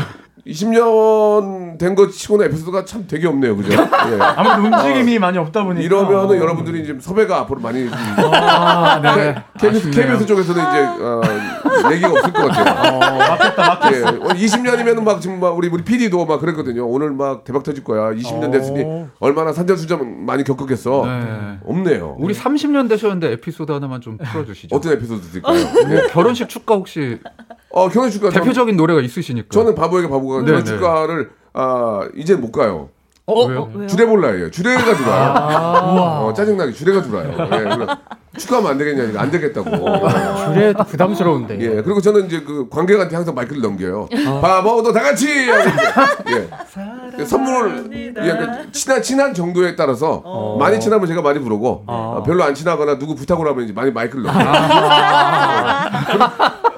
20년 0.45 1.78
된 1.80 1.95
것 1.95 2.12
치고는 2.12 2.45
에피소드가 2.48 2.86
참 2.86 3.06
되게 3.08 3.26
없네요. 3.28 3.56
그죠? 3.56 3.71
예. 3.82 4.19
아무래도 4.19 4.78
움직임이 4.78 5.17
많이 5.17 5.38
없다 5.38 5.63
보니까 5.63 5.84
이러면은 5.84 6.36
어. 6.36 6.38
여러분들이 6.38 6.82
이제 6.84 6.95
섭외가 7.00 7.39
앞으로 7.39 7.62
많이 7.62 7.86
좀 7.89 7.93
아, 8.34 9.00
네. 9.15 9.36
KBS, 9.60 9.89
KBS 9.91 10.26
쪽에서는 10.26 10.62
이제 10.62 10.84
어, 11.04 11.21
얘기가 11.91 12.10
없을 12.10 12.34
것 12.34 12.48
같아요. 12.48 13.00
맞겠다 13.00 13.67
맞겠다. 13.67 13.91
예, 13.93 14.02
20년이면은 14.45 15.04
막 15.04 15.19
지금 15.21 15.39
막 15.39 15.58
우리 15.58 15.67
우리 15.69 15.84
PD도 15.84 16.26
막 16.26 16.39
그랬거든요. 16.41 16.86
오늘 16.88 17.12
막 17.12 17.43
대박 17.43 17.63
터질 17.63 17.84
거야. 17.84 18.13
20년 18.13 18.52
됐으니 18.52 19.06
얼마나 19.19 19.52
산전수전 19.54 20.26
많이 20.26 20.43
겪었겠어. 20.43 21.06
네. 21.06 21.60
없네요. 21.65 22.17
우리 22.19 22.34
30년 22.36 22.88
되셨는데 22.89 23.32
에피소드 23.34 23.71
하나만 23.71 24.02
좀 24.02 24.17
풀어주시죠. 24.17 24.76
어떤 24.76 24.93
에피소드 24.93 25.21
드릴까요? 25.30 25.63
뭐 25.88 26.08
결혼식 26.25 26.49
축가 26.49 26.75
혹시 26.75 27.19
어, 27.69 27.88
결혼축가 27.89 28.29
대표적인 28.31 28.75
노래가 28.75 29.01
있으니까. 29.01 29.47
저는 29.51 29.75
바보에게 29.75 30.07
바보가 30.09 30.39
네, 30.39 30.45
결혼축가를 30.47 31.29
아 31.53 32.07
이제 32.15 32.35
못 32.35 32.51
가요. 32.51 32.89
어, 33.27 33.45
왜요? 33.45 33.61
어, 33.61 33.71
왜요? 33.73 33.88
주례 33.88 34.05
볼라예요. 34.05 34.51
주례가 34.51 34.83
들어와요. 34.95 35.93
우와. 35.93 36.19
어, 36.25 36.33
짜증나게 36.33 36.71
주례가 36.73 37.01
들어와요. 37.01 37.31
예, 37.31 37.35
그래서 37.47 37.97
축하하면 38.38 38.71
안 38.71 38.78
되겠냐, 38.78 39.04
이거 39.04 39.19
안 39.19 39.32
되겠다고. 39.32 39.69
줄에 40.54 40.74
부담스러운데. 40.74 41.60
예, 41.62 41.82
그리고 41.82 42.02
저는 42.02 42.26
이제 42.26 42.41
그 42.41 42.67
관객한테 42.69 43.15
항상 43.15 43.34
마이크를 43.36 43.62
넘겨요. 43.62 44.08
바보도 44.41 44.91
다 44.91 45.02
같이! 45.02 45.50
하고 45.50 45.69
이제, 46.28 46.50
예. 47.19 47.26
선물을 47.26 48.13
약간 48.28 48.71
친한, 48.71 49.02
친한 49.02 49.34
정도에 49.34 49.76
따라서 49.76 50.56
많이 50.60 50.80
친하면 50.80 51.08
제가 51.08 51.21
많이 51.21 51.39
부르고 51.39 51.84
어, 51.88 52.24
별로 52.26 52.43
안 52.43 52.54
친하거나 52.54 52.98
누구 53.00 53.15
부탁을 53.15 53.48
하면 53.48 53.63
이제 53.63 53.74
많이 53.74 53.91
마이크를 53.91 54.24
넘겨요. 54.24 54.50
어, 54.50 55.76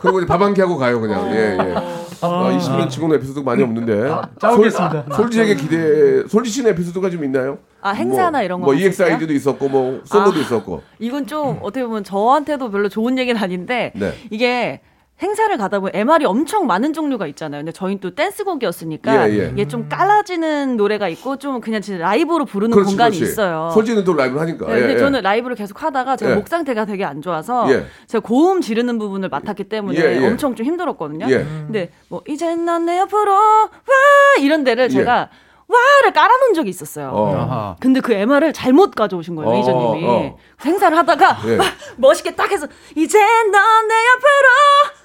그리고 0.01 0.19
이제 0.19 0.27
밥한 0.27 0.53
끼 0.53 0.61
하고 0.61 0.77
가요, 0.77 0.99
그냥. 1.01 1.27
예, 1.33 1.57
예. 1.59 1.75
어, 2.21 2.57
20년 2.57 2.89
치고는 2.89 3.17
에피소드가 3.17 3.43
많이 3.43 3.63
없는데. 3.63 4.09
짜오겠습니다. 4.39 5.05
솔, 5.09 5.15
솔지에게 5.15 5.55
기대, 5.55 6.27
솔지 6.27 6.49
씨는 6.49 6.71
에피소드가 6.71 7.09
좀 7.09 7.23
있나요? 7.23 7.59
아, 7.81 7.91
행사나 7.91 8.31
뭐, 8.31 8.41
이런 8.41 8.59
거 8.61 8.65
뭐? 8.67 8.75
EXID도 8.75 9.33
있었고, 9.33 9.69
뭐 9.69 10.01
솔로도 10.05 10.37
아. 10.37 10.41
있었고. 10.41 10.81
이건 10.99 11.27
좀 11.27 11.59
어떻게 11.61 11.85
보면 11.85 12.03
저한테도 12.03 12.71
별로 12.71 12.89
좋은 12.89 13.17
얘기는 13.17 13.39
아닌데 13.41 13.91
네. 13.95 14.13
이게 14.29 14.81
행사를 15.21 15.55
가다 15.57 15.79
보면 15.79 15.91
MR이 15.95 16.25
엄청 16.25 16.67
많은 16.67 16.93
종류가 16.93 17.25
있잖아요. 17.27 17.61
근데 17.61 17.71
저희는 17.71 17.99
또 18.01 18.13
댄스곡이었으니까 18.13 19.29
예, 19.29 19.33
예. 19.39 19.49
이게 19.51 19.67
좀 19.67 19.89
깔라지는 19.89 20.77
노래가 20.77 21.07
있고 21.09 21.37
좀 21.37 21.59
그냥 21.59 21.81
진짜 21.81 22.03
라이브로 22.03 22.45
부르는 22.45 22.71
그렇지, 22.71 22.89
공간이 22.91 23.17
그렇지. 23.17 23.31
있어요. 23.31 23.71
솔지는 23.73 24.03
또 24.03 24.13
라이브를 24.13 24.41
하니까. 24.41 24.67
네, 24.67 24.75
예, 24.75 24.79
근데 24.81 24.93
예. 24.93 24.97
저는 24.99 25.21
라이브를 25.23 25.55
계속 25.55 25.81
하다가 25.81 26.17
제가 26.17 26.31
예. 26.31 26.35
목 26.35 26.47
상태가 26.47 26.85
되게 26.85 27.03
안 27.03 27.23
좋아서 27.23 27.71
예. 27.73 27.85
제가 28.05 28.21
고음 28.21 28.61
지르는 28.61 28.99
부분을 28.99 29.29
맡았기 29.29 29.63
때문에 29.65 29.99
예, 29.99 30.21
예. 30.21 30.27
엄청 30.27 30.53
좀 30.53 30.65
힘들었거든요. 30.67 31.25
예. 31.29 31.37
근데 31.43 31.89
뭐 32.09 32.21
이젠 32.27 32.65
난내 32.65 32.99
옆으로 32.99 33.31
와 33.33 33.69
이런 34.39 34.63
데를 34.63 34.87
제가 34.87 35.29
와를 35.67 36.13
깔아놓은 36.13 36.53
적이 36.53 36.69
있었어요. 36.69 37.09
어. 37.11 37.75
근데 37.81 37.99
그 37.99 38.13
MR을 38.13 38.53
잘못 38.53 38.91
가져오신 38.95 39.35
거예요, 39.35 39.49
어, 39.49 39.51
매니저님이. 39.51 40.05
어. 40.07 40.37
행사를 40.63 40.95
하다가 40.97 41.37
예. 41.47 41.55
막 41.57 41.65
멋있게 41.97 42.35
딱 42.35 42.51
해서 42.51 42.67
이제 42.95 43.19
넌 43.19 43.87
내 43.87 43.95
옆으로 43.95 44.96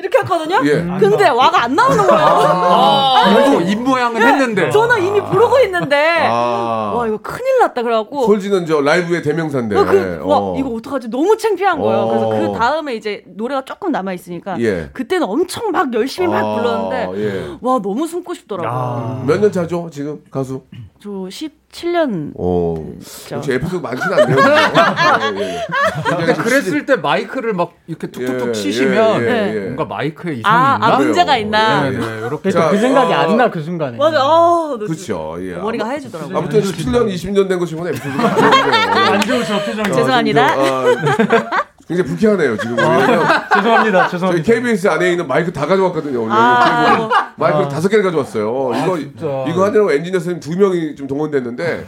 이렇게 0.00 0.18
했거든요. 0.18 0.60
예. 0.64 0.82
근데 0.98 1.28
와가 1.28 1.64
안 1.64 1.74
나오는 1.74 1.96
거예요. 2.06 3.34
그래도 3.34 3.60
입 3.70 3.80
모양은 3.80 4.20
했는데. 4.22 4.64
네, 4.64 4.70
저는 4.70 5.02
이미 5.04 5.20
부르고 5.22 5.58
있는데 5.60 5.96
아. 6.28 6.92
와 6.96 7.06
이거 7.06 7.18
큰일 7.18 7.58
났다 7.60 7.82
그래갖고 7.82 8.24
솔지는 8.26 8.66
저 8.66 8.80
라이브의 8.80 9.22
대명사인데. 9.22 9.76
어, 9.76 9.84
그, 9.84 10.20
와 10.24 10.38
어. 10.38 10.54
이거 10.56 10.70
어떡하지 10.70 11.08
너무 11.10 11.36
창피한 11.36 11.78
거예요. 11.78 11.98
어. 12.00 12.08
그래서 12.08 12.28
그 12.52 12.58
다음에 12.58 12.94
이제 12.94 13.22
노래가 13.26 13.62
조금 13.64 13.92
남아 13.92 14.12
있으니까 14.14 14.58
예. 14.60 14.88
그때는 14.92 15.26
엄청 15.28 15.70
막 15.70 15.92
열심히 15.94 16.28
막 16.28 16.38
아, 16.44 16.54
불렀는데 16.56 17.10
예. 17.22 17.56
와 17.60 17.78
너무 17.80 18.06
숨고 18.06 18.34
싶더라고 18.34 18.68
요. 18.68 19.22
몇 19.26 19.40
년 19.40 19.52
차죠 19.52 19.88
지금 19.92 20.20
가수? 20.30 20.62
저 21.02 21.08
17년 21.08 22.32
어. 22.36 22.74
진짜. 23.02 23.36
역시 23.36 23.52
에피소드 23.52 23.76
많지는 23.82 24.12
않네요. 24.18 24.36
그죠? 24.36 24.50
예, 25.40 25.56
예. 25.56 26.16
근데 26.16 26.34
그랬을 26.34 26.84
때 26.84 26.96
마이크를 26.96 27.54
막 27.54 27.72
이렇게 27.86 28.06
툭툭툭 28.08 28.48
예, 28.48 28.52
치시면 28.52 29.22
예, 29.22 29.26
예, 29.26 29.54
예. 29.54 29.60
뭔가 29.60 29.86
마이크에 29.86 30.34
이상이 30.34 30.54
아, 30.54 30.74
있나? 30.76 30.86
아 30.86 30.98
문제가. 30.98 31.36
있나? 31.38 31.82
네, 31.84 31.90
네, 31.98 32.18
이렇게 32.26 32.50
자, 32.50 32.68
그 32.68 32.78
생각이 32.78 33.14
아, 33.14 33.20
안나 33.22 33.50
그 33.50 33.62
순간에. 33.62 33.96
맞아. 33.96 34.22
어, 34.22 34.76
너 34.78 34.84
그렇죠. 34.86 35.36
예. 35.40 35.54
머리가 35.54 35.88
하얘지더라고요. 35.88 36.36
아무튼 36.36 36.60
17년, 36.60 37.14
20년 37.14 37.48
된거 37.48 37.64
치고는 37.64 37.92
에피소드가. 37.92 39.12
안 39.12 39.20
좋으셔 39.22 39.64
표정이. 39.64 39.96
죄송합니다. 39.96 40.46
아, 40.52 41.69
굉장히 41.90 42.08
불쾌하네요 42.08 42.56
지금. 42.56 42.76
죄송합니다. 43.52 44.02
저희 44.02 44.10
죄송합니다. 44.12 44.52
KBS 44.54 44.88
안에 44.88 45.10
있는 45.10 45.26
마이크 45.26 45.52
다 45.52 45.66
가져왔거든요. 45.66 46.22
오늘 46.22 46.32
아, 46.32 46.86
아이고. 46.92 47.10
마이크를 47.36 47.68
다섯 47.68 47.88
개를 47.88 48.04
가져왔어요. 48.04 48.70
이거 48.76 48.96
진짜. 48.96 49.26
이거 49.48 49.64
하느라고 49.64 49.90
엔지니어 49.90 50.20
선생님 50.20 50.40
두 50.40 50.56
명이 50.56 50.94
좀 50.94 51.08
동원됐는데 51.08 51.84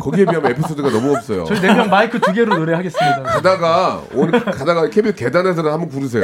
거기에 0.00 0.24
비하면 0.24 0.50
에피소드가 0.52 0.88
너무 0.88 1.12
없어요. 1.14 1.44
저희 1.44 1.60
네명 1.60 1.90
마이크 1.90 2.18
두 2.18 2.32
개로 2.32 2.56
노래하겠습니다. 2.56 3.22
가다가 3.24 4.00
오늘 4.14 4.42
가다가 4.42 4.88
KBS 4.88 5.14
계단에서는 5.16 5.70
한번 5.70 5.90
부르세요. 5.90 6.22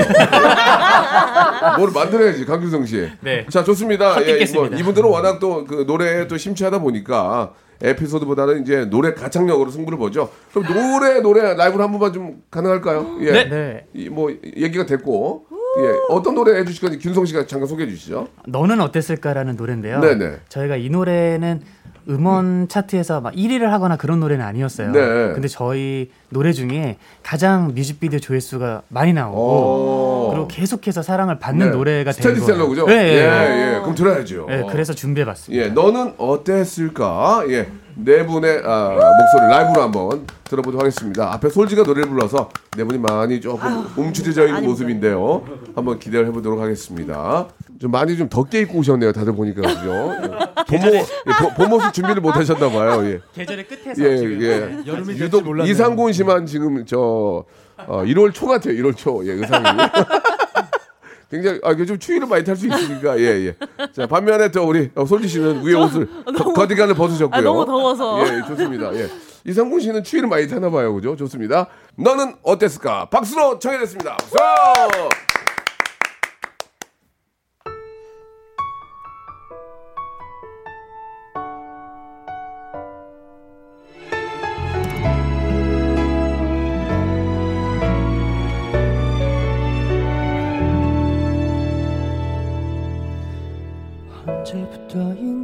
뭘 1.77 1.91
만들어야지 1.93 2.47
강규성 2.47 2.87
씨. 2.87 3.11
네. 3.21 3.45
자 3.51 3.63
좋습니다. 3.63 4.17
예. 4.27 4.43
뭐 4.55 4.67
이분들은 4.69 5.07
워낙 5.11 5.39
또 5.39 5.67
그 5.69 5.85
노래에 5.87 6.27
또 6.29 6.39
심취하다 6.39 6.79
보니까 6.79 7.51
에피소드보다는 7.83 8.63
이제 8.63 8.85
노래 8.87 9.15
가창력으로 9.15 9.71
승부를 9.71 9.99
보죠. 9.99 10.31
그럼 10.53 10.73
노래 10.73 11.21
노래 11.21 11.55
라이브로 11.55 11.85
한 11.85 11.93
번만 11.93 12.13
좀 12.13 12.43
가능할까요? 12.51 13.19
예. 13.21 13.33
네. 13.33 13.49
네. 13.49 13.87
이, 13.95 14.09
뭐 14.09 14.31
얘기가 14.31 14.87
됐고 14.87 15.47
예. 15.81 15.93
어떤 16.09 16.35
노래 16.35 16.59
해주실 16.59 16.81
건지 16.81 16.99
균성 16.99 17.25
씨가 17.27 17.47
잠깐 17.47 17.69
소개해 17.69 17.89
주시죠. 17.89 18.29
너는 18.47 18.81
어땠을까라는 18.81 19.57
노래인데요. 19.57 20.01
네네. 20.01 20.39
저희가 20.49 20.77
이 20.77 20.89
노래는 20.89 21.63
음원 22.09 22.69
차트에서 22.69 23.21
막 23.21 23.35
1위를 23.35 23.65
하거나 23.67 23.97
그런 23.97 24.21
노래는 24.21 24.45
아니었어요. 24.45 24.93
네. 24.93 25.01
근데 25.35 25.47
저희 25.47 26.11
노래 26.31 26.53
중에 26.53 26.97
가장 27.23 27.75
뮤직비디오 27.75 28.19
조회수가 28.19 28.83
많이 28.89 29.13
나오고 29.13 29.39
오. 29.39 30.31
그리고 30.31 30.49
계속해서 30.49 31.03
사랑을 31.03 31.39
받는 31.39 31.67
네. 31.71 31.77
노래가 31.77 32.13
된 32.13 32.23
스테디셀러 32.23 32.59
거예요. 32.59 32.69
그죠? 32.71 32.87
네, 32.87 32.95
예, 32.95 33.15
예. 33.19 33.75
예. 33.75 33.81
그럼 33.81 33.95
들어야죠. 33.95 34.47
네, 34.49 34.67
그래서 34.71 34.95
준비해봤습니다. 34.95 35.65
예, 35.65 35.69
너는 35.71 36.15
어땠을까? 36.17 37.45
예, 37.49 37.69
네 37.95 38.25
분의 38.25 38.63
아, 38.65 38.89
목소리 38.91 39.51
라이브로 39.51 39.83
한번 39.83 40.27
들어보도록 40.45 40.81
하겠습니다. 40.81 41.33
앞에 41.35 41.51
솔지가 41.51 41.83
노래를 41.83 42.09
불러서 42.09 42.49
네 42.77 42.85
분이 42.85 42.99
많이 42.99 43.41
조금 43.41 43.87
움츠려져 43.97 44.47
있는. 44.47 44.65
모습인데요. 44.65 45.43
한번 45.75 45.99
기대를 45.99 46.27
해보도록 46.29 46.61
하겠습니다. 46.61 47.49
좀 47.81 47.91
많이 47.93 48.17
좀 48.17 48.29
덥게 48.29 48.61
입고 48.63 48.79
오셨네요, 48.79 49.13
다들 49.13 49.35
보니까 49.35 49.63
그죠? 49.63 50.13
예. 50.23 50.65
봄모 50.79 50.95
예, 50.97 51.05
보- 51.41 51.55
봄모습 51.55 51.93
준비를 51.93 52.21
못 52.21 52.35
하셨나 52.37 52.69
봐요. 52.71 53.05
예, 53.07 53.21
계절의 53.35 53.67
끝에서 53.69 54.03
예, 54.03 54.17
지금 54.17 54.43
예. 54.43 54.83
여름이 54.87 55.15
유독 55.15 55.45
몰랐네요. 55.45 55.71
이상곤 55.73 56.13
씨만 56.13 56.47
지금 56.47 56.85
저 56.87 57.45
어, 57.87 58.03
1월 58.05 58.35
초 58.35 58.47
같아요, 58.47 58.75
1월 58.75 58.97
초. 58.97 59.25
예, 59.27 59.33
의상이. 59.33 59.65
굉장히 61.31 61.61
아, 61.63 61.73
이게 61.73 61.85
좀 61.85 61.99
추위를 61.99 62.27
많이 62.27 62.43
탈 62.43 62.57
수 62.57 62.67
있으니까 62.67 63.19
예 63.21 63.25
예. 63.49 63.55
자 63.93 64.07
반면에 64.07 64.51
또 64.51 64.67
우리 64.67 64.91
어, 64.95 65.05
솔지 65.05 65.29
씨는 65.29 65.63
위에 65.63 65.75
옷을 65.75 66.09
거- 66.37 66.53
거디건을 66.55 66.95
벗으셨고요. 66.95 67.39
아, 67.39 67.43
너무 67.43 67.65
더워서. 67.67 68.23
예, 68.27 68.43
좋습니다. 68.49 68.95
예. 68.95 69.09
이상군 69.45 69.79
씨는 69.81 70.03
추위를 70.05 70.29
많이 70.29 70.49
타나 70.49 70.69
봐요, 70.71 70.93
그죠? 70.95 71.15
좋습니다. 71.17 71.69
너는 71.97 72.35
어땠을까? 72.43 73.07
박수로 73.11 73.59
청해냈습니다. 73.59 74.17
박수! 74.17 74.37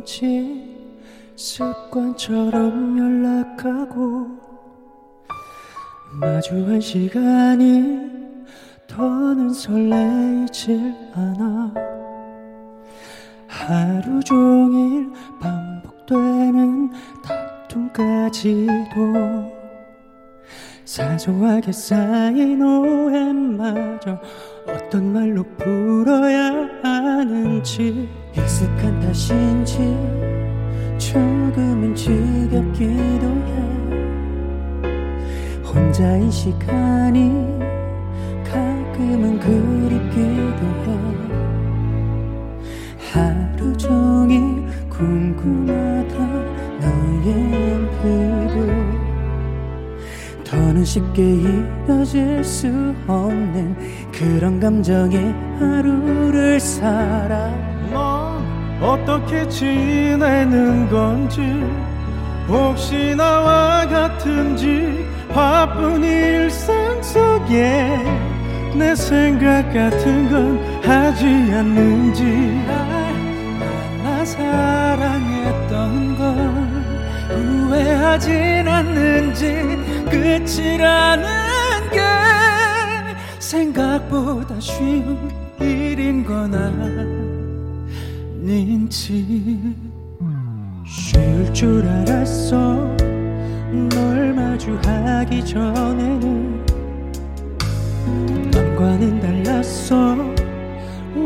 언제부터인지 0.04 0.76
습관처럼 1.34 2.98
연락하고 2.98 4.28
마주한 6.12 6.80
시간이 6.80 8.12
더는 8.86 9.50
설레이질 9.50 10.94
않아. 11.14 11.74
하루 13.48 14.22
종일 14.22 15.10
반복되는 15.40 16.90
다툼까지도 17.24 18.54
사소하게 20.84 21.72
쌓인 21.72 22.62
오해마저 22.62 24.20
어떤 24.68 25.12
말로 25.12 25.42
풀어야 25.56 26.68
하는지 26.82 28.23
익숙한 28.36 29.00
탓인지 29.00 29.76
조금은 30.98 31.94
지겹기도 31.94 33.26
해. 33.46 33.54
혼자인 35.64 36.30
시간이 36.30 37.32
가끔은 38.44 39.38
그립기도 39.38 40.62
해. 40.84 40.94
하루 43.12 43.76
종일 43.76 44.66
궁금하던 44.88 46.18
너의 46.80 47.26
엠프도 47.72 48.56
더는 50.44 50.84
쉽게 50.84 51.22
이어질 51.22 52.42
수 52.44 52.68
없는 53.06 53.76
그런 54.12 54.58
감정의 54.60 55.34
하루를 55.58 56.58
살아. 56.60 57.50
넌 57.52 57.73
어떻게 58.84 59.48
지내는 59.48 60.90
건지 60.90 61.40
혹시 62.46 63.16
나와 63.16 63.86
같은지 63.88 65.06
바쁜 65.32 66.04
일상 66.04 67.02
속에 67.02 67.88
내 68.74 68.94
생각 68.94 69.72
같은 69.72 70.28
건 70.28 70.58
하지 70.82 71.24
않는지. 71.24 72.24
날 72.66 73.14
만나 74.02 74.24
사랑했던 74.24 76.18
걸 76.18 76.34
후회하진 77.38 78.68
않는지 78.68 79.78
끝이라는 80.10 81.24
게 81.90 82.00
생각보다 83.38 84.60
쉬운 84.60 85.30
일인 85.58 86.22
건아 86.24 86.93
닌지. 88.44 89.74
쉬울 90.86 91.50
줄 91.54 91.82
알았어. 91.88 92.94
널 93.90 94.34
마주하기 94.34 95.46
전에는 95.46 96.64
남과는 98.50 99.20
달랐어. 99.20 100.16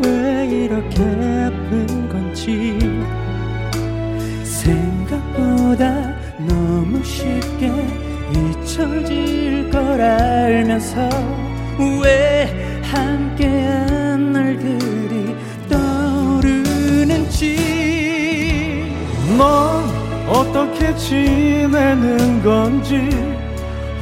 왜 0.05 0.47
이렇게 0.47 1.03
아픈 1.03 2.09
건지. 2.09 2.79
생각보다 4.45 6.15
너무 6.47 7.03
쉽게 7.03 7.73
잊혀질 8.33 9.71
걸 9.73 10.01
알면서 10.01 11.09
왜 12.01 12.81
함께 12.85 13.47
넌 19.39 19.85
어떻게 20.29 20.95
지내는 20.97 22.43
건지 22.43 23.09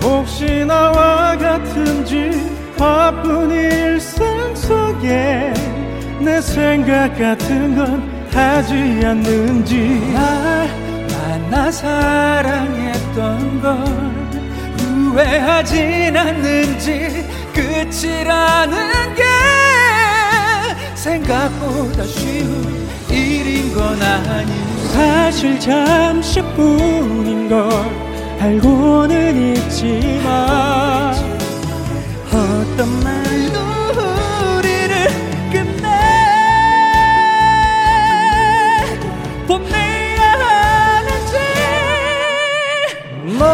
혹시 0.02 0.64
나와 0.64 1.36
같은지 1.36 2.30
바쁜 2.78 3.50
일상 3.50 4.54
속에 4.54 5.52
내 6.20 6.40
생각 6.40 7.16
같은 7.18 7.76
건 7.76 8.16
하지 8.32 8.74
않는지. 9.04 10.10
날 10.14 10.68
만나 11.10 11.70
사랑했던 11.70 13.60
걸 13.60 13.76
후회하진 14.78 16.16
않는지 16.16 17.26
끝이라는 17.54 19.14
게 19.14 19.22
생각보다 20.94 22.04
쉬운 22.04 22.86
일인 23.10 23.72
건 23.74 24.00
아니 24.02 24.65
사실 24.96 25.60
잠시뿐인 25.60 27.50
걸 27.50 27.68
알고는 28.40 29.54
있지만 29.56 31.14
어떤 32.28 32.88
말로 33.04 33.56
우리를 34.56 34.94
끝내 35.52 35.86
보내야 39.46 40.32
하는지 40.32 41.36
널 43.38 43.44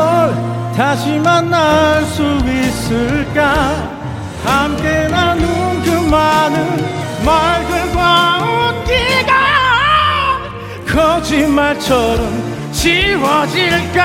다시 0.76 1.18
만날 1.18 2.04
수 2.04 2.22
있을까? 2.22 3.90
함께 4.44 5.08
나눈 5.08 5.82
그 5.82 5.90
많은 6.08 6.54
말들과 7.24 8.38
온기가 8.38 8.51
거짓말처럼 10.92 12.70
지워질까? 12.72 14.00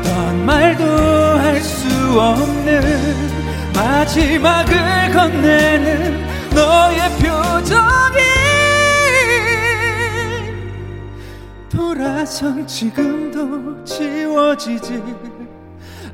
어떤 0.00 0.46
말도 0.46 0.84
할 0.84 1.60
수 1.62 2.20
없는 2.20 2.82
마지막을 3.74 5.12
건네는 5.12 6.26
너의 6.54 7.00
표정이 7.18 8.18
돌아선 11.70 12.66
지금도 12.66 13.82
지워지지 13.84 15.02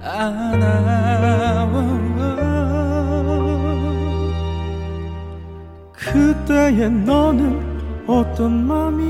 않아. 0.02 1.68
그때의 5.92 6.90
너는 6.90 7.67
어떤 8.08 8.66
맘이 8.66 9.04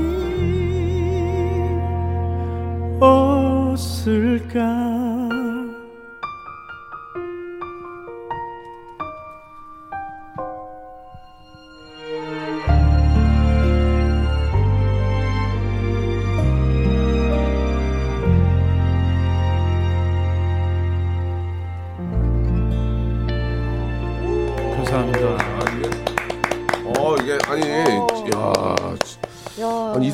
없을까 2.99 4.59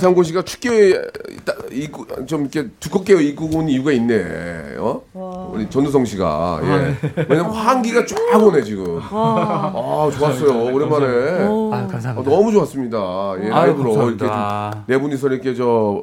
이상곤 0.05 0.23
씨가 0.23 0.43
춥게 0.43 1.01
따- 1.45 1.55
입고 1.71 2.05
좀 2.27 2.41
이렇게 2.41 2.69
두껍게 2.79 3.13
입고 3.23 3.57
온 3.57 3.67
이유가 3.67 3.91
있네. 3.91 4.75
어? 4.77 5.01
우리 5.51 5.67
전우성 5.67 6.05
씨가 6.05 6.59
예. 6.63 6.95
왜냐면 7.27 7.51
환기가 7.51 8.05
쫙 8.05 8.15
오네 8.43 8.61
지금. 8.63 8.99
아 9.01 10.09
좋았어요 10.15 10.65
오랜만에. 10.73 11.05
아, 11.73 11.87
감사합니다. 11.87 12.19
어, 12.19 12.23
너무 12.35 12.51
좋았습니다. 12.51 12.97
예, 13.43 13.49
라이브로 13.49 13.93
이렇게 13.93 14.27
감사합니다. 14.27 14.83
좀네 14.87 14.99
분이서 15.01 15.27
이렇게 15.29 15.55
저 15.55 16.01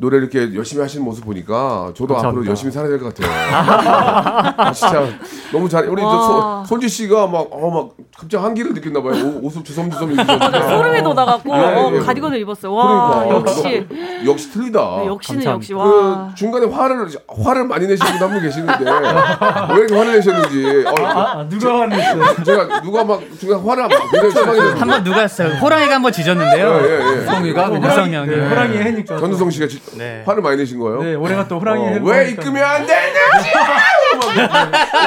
노래 0.00 0.16
이렇게 0.18 0.54
열심히 0.54 0.80
하시는 0.80 1.04
모습 1.04 1.24
보니까 1.24 1.90
저도 1.96 2.14
앞으로 2.14 2.22
감사합니다. 2.44 2.50
열심히 2.50 2.70
살아야 2.72 2.88
될 2.90 3.00
것 3.00 3.12
같아요. 3.14 3.32
아, 4.56 4.72
진짜 4.72 5.08
너무 5.52 5.68
잘해. 5.68 5.88
우리 5.88 6.00
저 6.00 6.06
와. 6.06 6.62
소, 6.64 6.68
솔지 6.68 6.88
씨가 6.88 7.26
막어 7.26 7.70
막 7.70 7.88
갑자기 8.16 8.36
한기를 8.42 8.74
느꼈나 8.74 9.02
봐요. 9.02 9.12
옷- 9.26 9.44
옷을 9.44 9.64
주섬주섬 9.64 10.12
입으셨는데. 10.12 10.60
소름이 10.70 11.02
돋아갖고 11.02 11.56
예, 11.56 11.60
어, 11.60 11.90
예. 11.94 11.98
가디건을 11.98 12.38
입었어요. 12.38 12.72
와 12.74 13.24
그러니까. 13.24 13.50
역시 13.50 13.86
너- 14.24 14.30
역시 14.30 14.50
틀리다. 14.52 14.80
네, 15.00 15.06
역시는 15.06 15.40
감사합니다. 15.44 15.50
역시 15.52 15.72
그 15.74 15.78
와. 15.78 16.32
중간에 16.36 16.66
화를 16.66 17.08
화를 17.44 17.64
많이 17.64 17.86
내시는 17.88 18.12
분 18.18 18.22
한 18.22 18.32
분 18.34 18.42
계시는데 18.42 18.84
왜 19.74 19.78
이렇게 19.78 19.96
화를 19.96 20.12
내셨는지 20.14 20.84
어, 20.86 20.94
아, 21.06 21.48
누가 21.48 21.80
화냈어요? 21.80 22.44
제가 22.44 22.80
누가 22.82 23.02
막 23.04 23.20
중간 23.40 23.60
화를 23.66 23.82
막 23.88 23.90
굉장히 24.12 24.30
심하게 24.32 24.60
내서 24.62 24.76
한번 24.76 25.02
누가 25.04 25.20
했어요? 25.22 25.48
호랑이가 25.60 25.94
한번 25.96 26.12
지졌는데요. 26.12 26.68
예, 26.68 26.88
예, 26.88 27.20
예. 27.22 27.24
성이가 27.26 27.64
형이. 27.72 28.10
네, 28.28 28.48
호랑이 28.48 28.76
해니까. 28.76 29.14
또. 29.16 29.20
전두성 29.22 29.50
씨가 29.50 29.66
지- 29.66 29.80
네. 29.94 30.22
화를 30.26 30.42
많이 30.42 30.56
내신 30.56 30.78
거예요? 30.78 31.02
네, 31.02 31.14
올해가 31.14 31.46
또 31.48 31.58
호랑이 31.58 31.82
어, 31.82 31.86
해. 31.88 32.00
왜 32.02 32.30
입금이 32.30 32.60
안 32.60 32.86
되는지 32.86 33.50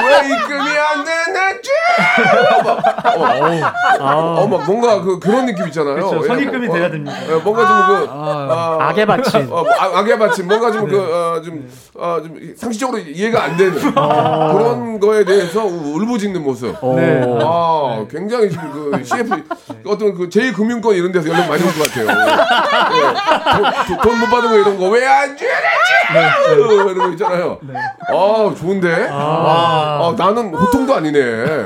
왜 0.04 0.28
입금이 0.34 0.70
안 0.78 1.04
되는지 1.04 1.70
막, 2.64 3.16
어, 3.16 4.04
어, 4.04 4.42
어, 4.42 4.46
막 4.46 4.64
뭔가 4.66 5.00
그 5.02 5.18
그런 5.18 5.46
느낌 5.46 5.66
있잖아요. 5.66 5.94
그렇죠. 5.96 6.20
예, 6.24 6.26
선입금이 6.28 6.68
어, 6.68 6.72
돼야 6.72 6.90
됩니다. 6.90 7.16
예, 7.28 7.34
뭔가 7.36 7.66
좀그 7.66 8.08
아, 8.10 8.76
악의 8.80 9.06
받침. 9.06 9.48
어, 9.52 9.64
아, 9.78 9.98
악의 9.98 10.18
받침 10.18 10.46
뭔가 10.48 10.70
좀그 10.72 10.98
어, 10.98 11.42
좀, 11.42 11.68
어, 11.94 12.16
좀 12.22 12.54
상식적으로 12.56 12.98
이해가 12.98 13.42
안 13.44 13.56
되는 13.56 13.74
그런 13.92 15.00
거에 15.00 15.24
대해서 15.24 15.64
우- 15.64 15.94
울부짖는 15.96 16.42
모습. 16.42 16.74
네. 16.96 17.22
아, 17.42 18.04
굉장히 18.10 18.50
지금 18.50 18.70
그 18.92 19.04
CF 19.04 19.42
어떤 19.86 20.14
그 20.14 20.28
제2금융권 20.28 20.94
이런 20.96 21.12
데서 21.12 21.28
연락 21.28 21.48
많이 21.48 21.62
올 21.62 21.72
것 21.72 21.88
같아요. 21.88 22.06
예. 22.92 23.96
돈못 24.02 24.30
받은 24.30 24.50
거 24.50 24.56
이런 24.56 24.71
거 24.78 24.90
왜 24.90 25.04
안 25.06 25.36
주지? 25.36 25.46
이런 26.54 26.94
거 26.98 27.08
있잖아요. 27.10 27.58
아, 28.08 28.54
좋은데? 28.58 29.08
아, 29.10 30.14
나는 30.16 30.54
호통도 30.54 30.94
아니네. 30.94 31.64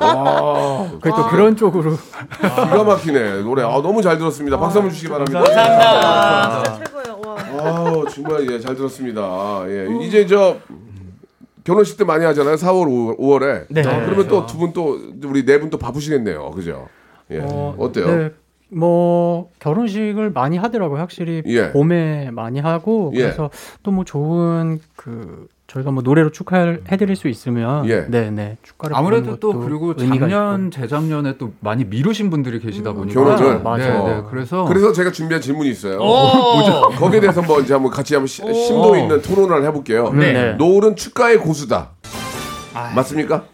와, 0.00 0.88
그게 1.00 1.10
또 1.10 1.28
그런 1.28 1.56
쪽으로 1.56 1.96
기가 2.40 2.84
막히네. 2.84 3.42
노래. 3.42 3.62
아, 3.62 3.68
너무 3.82 4.02
잘 4.02 4.18
들었습니다. 4.18 4.58
박수 4.58 4.78
한번 4.78 4.92
주시기 4.92 5.10
바랍니다. 5.10 5.40
아, 5.40 6.62
진짜 6.64 6.84
최고예요. 6.84 7.20
와. 7.26 7.36
아, 7.38 8.02
정말 8.14 8.50
예, 8.50 8.58
잘 8.60 8.74
들었습니다. 8.74 9.62
예. 9.66 9.86
이제 10.02 10.26
저 10.26 10.56
결혼식 11.64 11.96
때 11.96 12.04
많이 12.04 12.24
하잖아요. 12.24 12.56
4월, 12.56 13.16
5월, 13.18 13.42
에 13.44 13.64
네. 13.68 13.82
그러면 13.82 14.26
또 14.28 14.46
두 14.46 14.58
분 14.58 14.72
또 14.72 14.98
우리 15.28 15.44
네 15.44 15.58
분 15.60 15.70
또 15.70 15.78
바쁘시겠네요. 15.78 16.50
그죠? 16.50 16.88
예. 17.30 17.38
어, 17.40 17.74
어, 17.78 17.92
때요 17.92 18.06
네, 18.06 18.30
뭐 18.74 19.50
결혼식을 19.58 20.30
많이 20.30 20.56
하더라고요. 20.56 20.98
확실히 20.98 21.42
예. 21.46 21.70
봄에 21.72 22.30
많이 22.32 22.58
하고 22.60 23.12
예. 23.14 23.22
그래서 23.22 23.50
또뭐 23.82 24.04
좋은 24.04 24.80
그 24.96 25.46
저희가 25.66 25.90
뭐 25.90 26.02
노래로 26.02 26.32
축하를 26.32 26.82
해드릴 26.90 27.16
수 27.16 27.28
있으면 27.28 27.88
예. 27.88 28.06
네네 28.08 28.58
축가를 28.62 28.96
아무래도 28.96 29.36
또 29.36 29.58
그리고 29.58 29.96
작년 29.96 30.66
있고. 30.66 30.70
재작년에 30.70 31.36
또 31.38 31.52
많이 31.60 31.84
미루신 31.84 32.28
분들이 32.30 32.60
계시다 32.60 32.92
보니까 32.92 33.14
결혼을? 33.14 33.56
네, 33.58 33.62
맞아요. 33.62 34.06
네, 34.06 34.22
그래서 34.30 34.64
그래서 34.64 34.92
제가 34.92 35.12
준비한 35.12 35.40
질문이 35.40 35.70
있어요. 35.70 35.96
오. 36.00 36.90
거기에 36.98 37.20
대해서 37.20 37.40
한번 37.40 37.62
이제 37.62 37.72
한번 37.74 37.90
같이 37.92 38.14
한번 38.14 38.26
시- 38.26 38.42
심도 38.42 38.96
있는 38.96 39.20
토론을 39.22 39.64
해볼게요. 39.66 40.10
네. 40.12 40.54
노을은 40.54 40.96
축가의 40.96 41.38
고수다. 41.38 41.90
아. 42.74 42.92
맞습니까? 42.94 43.44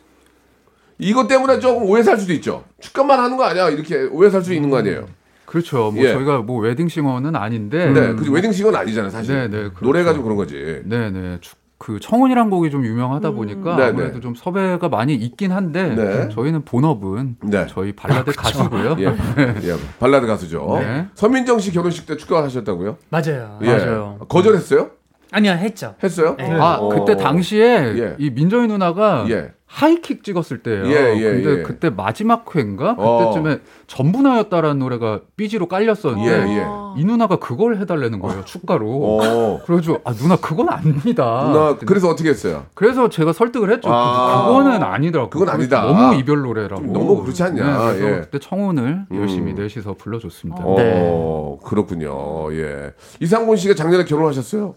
이것 0.98 1.28
때문에 1.28 1.58
조금 1.60 1.84
오해 1.88 2.02
살 2.02 2.16
수도 2.18 2.32
있죠. 2.34 2.64
축가만 2.80 3.18
하는 3.20 3.36
거 3.36 3.44
아니야? 3.44 3.68
이렇게 3.70 4.02
오해 4.10 4.30
살수 4.30 4.52
있는 4.52 4.70
거 4.70 4.78
아니에요? 4.78 5.06
그렇죠. 5.46 5.90
뭐 5.92 6.04
예. 6.04 6.12
저희가 6.12 6.38
뭐 6.38 6.60
wedding 6.60 6.91
singer는 6.91 7.34
아닌데 7.36 7.90
네, 7.90 8.14
그 8.14 8.30
wedding 8.30 8.49
singer는 8.49 8.74
아니잖아요, 8.74 9.10
사실. 9.10 9.34
네, 9.34 9.42
네, 9.48 9.56
그렇죠. 9.68 9.84
노래가 9.84 10.12
좀 10.12 10.22
그런 10.22 10.36
거지. 10.36 10.82
네, 10.84 11.10
네. 11.10 11.38
축- 11.40 11.56
그 11.80 12.00
청혼이란 12.00 12.50
곡이 12.50 12.72
좀 12.72 12.84
유명하다 12.84 13.30
보니까 13.30 13.76
네, 13.76 13.84
아무래도 13.84 14.14
네. 14.14 14.20
좀 14.20 14.34
섭외가 14.34 14.88
많이 14.88 15.14
있긴 15.14 15.52
한데 15.52 15.94
네. 15.94 16.28
저희는 16.30 16.64
본업은 16.64 17.36
네. 17.44 17.66
저희 17.70 17.92
발라드 17.92 18.32
가수고요. 18.32 18.96
예, 18.98 19.04
예, 19.62 19.76
발라드 20.00 20.26
가수죠. 20.26 20.78
네. 20.80 21.06
서민정 21.14 21.60
씨 21.60 21.70
결혼식 21.70 22.04
때 22.06 22.16
축가 22.16 22.42
하셨다고요? 22.42 22.96
맞아요. 23.10 23.60
예. 23.62 23.66
맞아요. 23.66 24.18
거절했어요? 24.28 24.90
아니요, 25.30 25.52
했죠. 25.52 25.94
했어요? 26.02 26.34
네. 26.36 26.50
아 26.54 26.78
어. 26.80 26.88
그때 26.88 27.16
당시에 27.16 27.94
예. 27.96 28.16
이 28.18 28.28
민정이 28.30 28.66
누나가 28.66 29.24
예. 29.30 29.52
하이킥 29.68 30.24
찍었을 30.24 30.62
때예요. 30.62 30.86
예, 30.86 31.14
예, 31.18 31.22
근데 31.30 31.58
예. 31.58 31.62
그때 31.62 31.90
마지막 31.90 32.56
회인가 32.56 32.94
어. 32.96 33.18
그때쯤에 33.18 33.60
전부 33.86 34.22
나였다라는 34.22 34.78
노래가 34.78 35.20
삐지로 35.36 35.68
깔렸었는데 35.68 36.26
예, 36.26 36.56
예. 36.56 36.66
이 36.96 37.04
누나가 37.04 37.36
그걸 37.36 37.76
해달라는 37.76 38.18
거예요 38.18 38.44
축가로. 38.46 38.88
어. 38.88 39.60
그래가지고 39.66 40.00
아 40.04 40.14
누나 40.14 40.36
그건 40.36 40.70
아닙니다. 40.70 41.44
누나 41.52 41.76
그래서 41.76 42.08
어떻게 42.08 42.30
했어요? 42.30 42.64
그래서 42.72 43.10
제가 43.10 43.34
설득을 43.34 43.70
했죠. 43.70 43.90
아. 43.92 44.46
그거는 44.46 44.82
아니더라고. 44.82 45.28
그건 45.30 45.50
아니다. 45.50 45.82
너무 45.82 46.14
이별 46.14 46.40
노래라고. 46.40 46.76
좀 46.82 46.92
너무 46.94 47.22
그렇지 47.22 47.42
않냐. 47.42 47.64
네, 47.64 47.98
그래서 47.98 48.16
예. 48.16 48.20
그때 48.22 48.38
청혼을 48.38 49.04
음. 49.10 49.16
열심히 49.20 49.52
넷이서 49.52 49.94
불러줬습니다. 49.98 50.62
어, 50.64 51.58
그렇군요. 51.62 52.52
예. 52.54 52.94
이상곤 53.20 53.58
씨가 53.58 53.74
작년에 53.74 54.04
결혼하셨어요? 54.06 54.74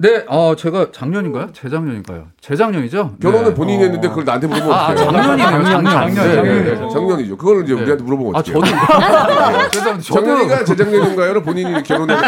네, 0.00 0.24
어 0.28 0.54
제가 0.54 0.92
작년인가요? 0.92 1.48
재작년인가요? 1.52 2.26
재작년이죠? 2.40 3.16
결혼은 3.20 3.48
네. 3.48 3.54
본인이 3.54 3.82
했는데 3.82 4.08
그걸 4.08 4.24
나한테 4.24 4.46
물어보면 4.46 4.72
아, 4.76 4.80
아, 4.80 4.92
어떡해요? 4.92 5.10
작년이네요. 5.12 5.64
작년, 5.64 5.82
네, 5.82 5.90
작년. 5.90 6.44
네, 6.44 6.62
네, 6.62 6.88
작년이죠. 6.88 7.36
그걸 7.36 7.64
이제 7.64 7.72
우리한테 7.72 8.04
물어보면 8.04 8.36
아, 8.36 8.38
어떡해요? 8.38 8.62
죄송합니다. 9.72 10.00
저도 10.00 10.00
작년인가 10.00 10.64
재작년인가요?를 10.64 11.42
본인이 11.42 11.82
결혼해서 11.82 12.22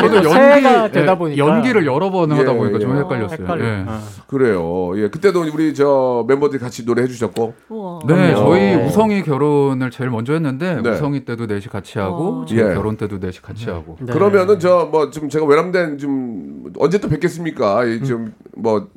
저도 0.00 0.16
연기 0.30 0.92
되다 0.92 1.12
예, 1.12 1.18
보니까. 1.18 1.38
연기를 1.38 1.86
여러 1.86 2.10
번 2.10 2.30
하다 2.30 2.52
예, 2.52 2.56
보니까 2.56 2.78
좀 2.78 2.94
예. 2.96 3.00
헷갈렸어요. 3.00 3.38
헷갈려. 3.40 3.64
예. 3.64 3.84
아. 3.88 4.00
그래요. 4.28 4.92
예, 4.96 5.08
그때도 5.08 5.40
우리 5.52 5.74
저 5.74 6.24
멤버들이 6.28 6.60
같이 6.60 6.86
노래 6.86 7.02
해 7.02 7.08
주셨고. 7.08 7.52
우와. 7.68 7.98
네. 8.06 8.32
저희 8.36 8.74
우성이 8.76 9.24
결혼을 9.24 9.90
제일 9.90 10.10
먼저 10.10 10.34
했는데 10.34 10.80
네. 10.82 10.90
우성이 10.90 11.24
때도 11.24 11.46
넷이 11.46 11.62
같이 11.62 11.98
하고 11.98 12.42
어. 12.42 12.44
지금 12.46 12.70
예. 12.70 12.74
결혼 12.74 12.96
때도 12.96 13.18
넷이 13.18 13.38
같이 13.42 13.68
하고. 13.68 13.96
네. 14.00 14.12
그러면은 14.12 14.60
저뭐좀 14.60 15.28
제가 15.28 15.44
외람된 15.44 15.98
좀 15.98 16.59
언제 16.78 16.98
또 16.98 17.08
뵙겠습니까? 17.08 17.82
좀뭐 18.04 18.90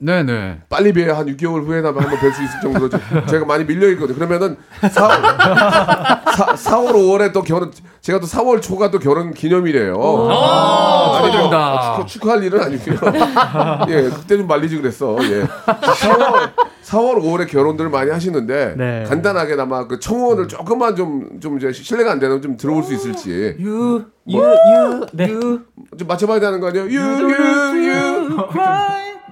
네, 0.00 0.22
네. 0.22 0.60
빨리 0.68 0.92
뵈야 0.92 1.16
한 1.16 1.26
6개월 1.26 1.64
후에나 1.66 1.88
한번 1.88 2.04
뵐 2.04 2.32
수 2.32 2.42
있을 2.42 2.60
정도로 2.62 2.88
좀 2.88 3.00
제가 3.28 3.44
많이 3.44 3.64
밀려 3.64 3.88
있거든요. 3.90 4.16
그러면은 4.16 4.56
4, 4.80 6.56
4, 6.56 6.78
월 6.78 6.92
5월에 6.94 7.32
또 7.32 7.42
결혼 7.42 7.72
제가 8.00 8.20
또 8.20 8.26
4월 8.26 8.62
초가 8.62 8.90
또 8.90 8.98
결혼 9.00 9.32
기념일이에요. 9.34 9.94
아, 9.94 9.96
뭐 9.98 11.16
축하드립니다. 11.16 11.94
축하- 11.96 12.06
축하할 12.06 12.42
일은 12.44 12.60
아니고요. 12.62 12.98
예, 13.90 14.02
그때 14.10 14.36
좀 14.36 14.46
말리지 14.46 14.76
그랬어. 14.80 15.16
예. 15.22 15.42
4월 15.66 16.50
4월 16.84 17.16
5월에 17.22 17.48
결혼들을 17.50 17.90
많이 17.90 18.10
하시는데 18.10 18.74
네. 18.78 19.04
간단하게나마 19.08 19.86
그 19.88 19.98
청혼을 20.00 20.48
조금만 20.48 20.94
좀 20.96 21.18
좀 21.40 21.56
이제 21.58 21.72
실례가 21.72 22.10
안 22.12 22.18
되면 22.18 22.40
좀 22.42 22.56
들어볼 22.56 22.82
수 22.82 22.94
있을지 22.94 23.56
유, 23.60 24.04
유, 24.28 24.36
유, 24.38 25.06
네. 25.12 25.28
유. 25.28 25.60
좀 25.98 26.08
맞춰봐야 26.08 26.40
되는 26.40 26.58
거 26.60 26.68
아니에요? 26.68 26.86
유유유 26.86 28.36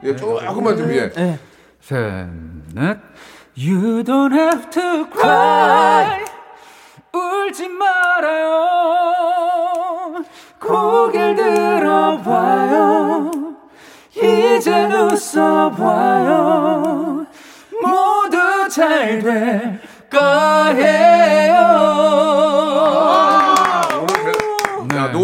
예, 0.04 0.14
조금만 0.16 0.76
좀 0.76 0.90
예. 0.92 1.10
네. 1.10 1.38
셋, 1.80 2.28
넷. 2.74 2.98
You 3.58 4.02
don't 4.04 4.34
have 4.34 4.68
to 4.70 5.06
cry 5.10 6.24
울지 7.14 7.68
말아요 7.68 8.52
고개를 10.60 11.36
들어봐요 11.80 13.30
이젠 14.14 14.92
웃어봐요 14.92 16.36
모두 17.82 18.68
잘 18.68 19.20
될 19.22 19.80
거예요 20.10 21.15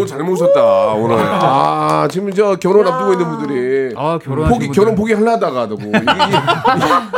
너무 0.03 0.05
잘 0.05 0.19
모셨다 0.23 0.61
오늘. 0.93 1.17
아 1.19 2.07
지금 2.11 2.31
저 2.33 2.55
결혼 2.57 2.85
앞두고 2.87 3.13
있는 3.13 3.29
분들이 3.37 3.93
아, 3.95 4.19
결혼 4.21 4.49
포기 4.49 4.67
결혼 4.69 4.95
포기 4.95 5.13
하려다가도 5.13 5.75
이, 5.79 5.83
이, 5.85 5.87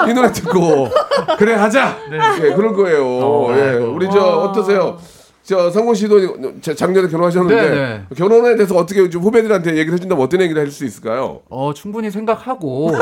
이, 0.07 0.11
이 0.11 0.13
노래 0.13 0.31
듣고 0.31 0.89
그래 1.38 1.55
하자. 1.55 1.97
예, 2.43 2.53
그럴 2.53 2.73
거예요. 2.73 3.47
예, 3.57 3.73
우리 3.77 4.09
저 4.11 4.19
어떠세요? 4.19 4.97
저 5.43 5.69
성곤 5.69 5.93
씨도 5.93 6.59
자- 6.61 6.73
작년에 6.73 7.07
결혼하셨는데 7.07 7.55
네, 7.61 7.69
네. 7.75 8.01
결혼에 8.17 8.55
대해서 8.55 8.75
어떻게 8.75 9.07
좀 9.11 9.21
후배들한테 9.21 9.71
얘기를 9.77 9.93
해준다면 9.93 10.23
어떤 10.23 10.41
얘기를 10.41 10.59
할 10.59 10.71
수 10.71 10.86
있을까요? 10.86 11.41
어, 11.49 11.71
충분히 11.75 12.09
생각하고. 12.09 12.88
어, 12.95 12.97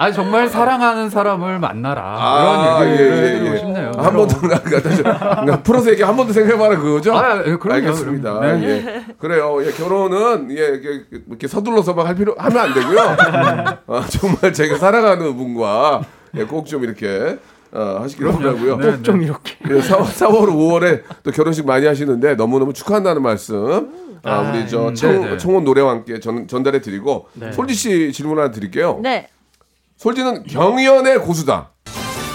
아니, 0.00 0.14
정말 0.14 0.48
사랑하는 0.48 1.10
사람을 1.10 1.58
만나라. 1.58 2.78
이런 2.84 2.90
얘기를 2.92 3.24
해드리고 3.34 3.56
싶네요. 3.58 3.92
아, 3.98 4.06
한번더 4.06 4.48
나가 4.48 4.80
다시 4.80 5.02
그러니까 5.02 5.62
풀어서 5.62 5.90
얘기 5.90 6.02
한번더 6.02 6.32
생각해봐라 6.32 6.78
그거죠? 6.80 7.14
아, 7.14 7.42
예, 7.46 7.56
그럼요, 7.56 7.74
알겠습니다. 7.74 8.32
그럼요. 8.32 8.60
네. 8.60 8.66
예. 8.86 9.04
그래요. 9.18 9.58
예, 9.62 9.70
결혼은 9.72 10.50
예, 10.52 10.54
이렇게, 10.54 11.02
이렇게 11.28 11.46
서둘러서 11.46 11.92
막 11.92 12.06
할 12.06 12.14
필요 12.14 12.34
하면 12.38 12.58
안 12.58 12.72
되고요. 12.72 12.98
아, 13.86 14.06
정말 14.08 14.54
제가 14.54 14.78
사랑하는 14.78 15.36
분과 15.36 16.00
예, 16.38 16.44
꼭 16.44 16.64
좀 16.64 16.82
이렇게 16.84 17.38
어, 17.72 17.98
하시길 18.00 18.26
바라고요. 18.26 18.78
네, 18.78 18.92
꼭좀 18.92 19.20
이렇게. 19.22 19.54
예, 19.68 19.74
4월, 19.80 20.04
4월, 20.04 20.46
5월에 20.48 21.02
또 21.22 21.30
결혼식 21.30 21.66
많이 21.66 21.84
하시는데 21.84 22.36
너무너무 22.36 22.72
축하한다는 22.72 23.20
말씀. 23.20 23.90
아, 24.22 24.40
우리 24.50 24.66
저 24.66 24.88
음, 24.88 24.94
청, 24.94 25.20
네네. 25.20 25.36
청혼 25.36 25.64
노래와 25.64 25.90
함께 25.90 26.20
전, 26.20 26.48
전달해 26.48 26.80
드리고 26.80 27.28
네. 27.34 27.52
솔지 27.52 27.74
씨 27.74 28.12
질문 28.12 28.38
하나 28.38 28.50
드릴게요. 28.50 28.98
네. 29.02 29.28
솔지는 30.00 30.44
경연의 30.44 31.18
고수다. 31.18 31.72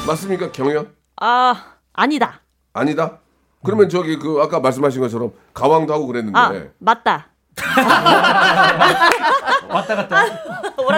맞습니까? 0.06 0.52
경연? 0.52 0.94
아, 1.20 1.56
아니다. 1.94 2.42
아니다. 2.74 3.18
그러면 3.64 3.90
저기 3.90 4.20
그 4.20 4.40
아까 4.40 4.60
말씀하신 4.60 5.02
것처럼 5.02 5.32
가왕도 5.56 5.92
하고 5.92 6.06
그랬는데 6.06 6.38
아, 6.38 6.54
맞다. 6.78 7.30
왔다 9.68 9.96
갔다. 9.96 10.35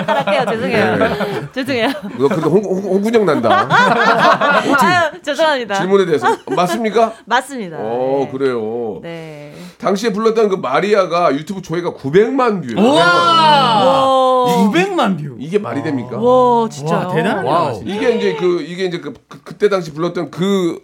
오락가락해요. 0.08 0.46
죄송해요. 0.46 0.96
네. 0.98 1.48
죄송해요. 1.52 1.88
너 2.18 2.28
근데 2.28 2.50
홍, 2.50 2.64
홍, 2.64 2.84
홍군형 2.84 3.26
난다. 3.26 3.68
아유, 3.70 5.22
죄송합니다. 5.22 5.76
질문에 5.76 6.06
대해서 6.06 6.38
맞습니까? 6.56 7.14
맞습니다. 7.26 7.78
어 7.80 8.28
그래요. 8.32 9.00
네. 9.02 9.54
당시에 9.78 10.12
불렀던 10.12 10.50
그 10.50 10.56
마리아가 10.56 11.34
유튜브 11.34 11.62
조회가 11.62 11.92
900만 11.92 12.68
view. 12.68 12.82
와. 12.82 14.46
900만 14.48 15.18
view. 15.20 15.36
이게 15.40 15.60
말이 15.60 15.84
됩니까? 15.84 16.18
와. 16.18 16.70
진짜. 16.70 17.12
이게 17.84 18.16
이제 18.16 18.36
그 18.40 18.62
이게 18.62 18.86
이제 18.86 19.00
그, 19.00 19.14
그, 19.28 19.56
때 19.56 19.70
당시 19.70 19.94
불렀던 19.94 20.32
그 20.32 20.80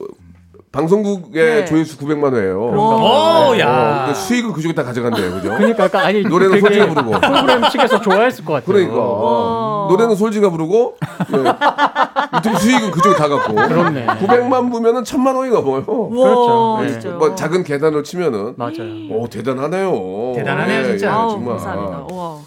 방송국의 0.73 1.31
네. 1.45 1.65
조회수 1.65 1.99
900만 1.99 2.33
회예요. 2.33 2.59
오, 2.59 3.57
야. 3.59 4.05
그 4.07 4.15
수익을 4.15 4.51
그쪽에 4.53 4.73
다 4.73 4.83
가져간대요, 4.83 5.31
그죠? 5.33 5.49
그러니까 5.55 5.83
약간 5.83 6.03
아니 6.03 6.23
노래는 6.23 6.59
솔직히 6.59 6.87
부르고. 6.87 7.11
프로그램 7.11 7.69
측에서 7.69 8.01
좋아했을 8.01 8.43
것 8.43 8.53
같아요. 8.53 8.65
그러니까 8.65 8.95
노래는 8.95 10.15
솔지가 10.15 10.49
부르고 10.49 10.97
예. 11.31 12.37
유튜브 12.37 12.57
수익은 12.57 12.89
그쪽에 12.89 13.15
다 13.15 13.27
갖고. 13.27 13.53
그렇네. 13.53 14.07
900만 14.07 14.71
부면은 14.71 15.03
천만 15.03 15.35
원이 15.35 15.51
넘어요. 15.51 15.85
와, 15.87 16.81
네. 16.81 17.09
뭐 17.11 17.35
작은 17.35 17.63
계단으로 17.63 18.01
치면은 18.01 18.55
맞아요. 18.57 19.11
오 19.11 19.27
대단하네요. 19.29 20.33
대단하네요, 20.35 20.87
진짜. 20.87 21.13
아우, 21.13 21.29
정말. 21.29 21.57
감사합니다. 21.57 22.07
와. 22.15 22.37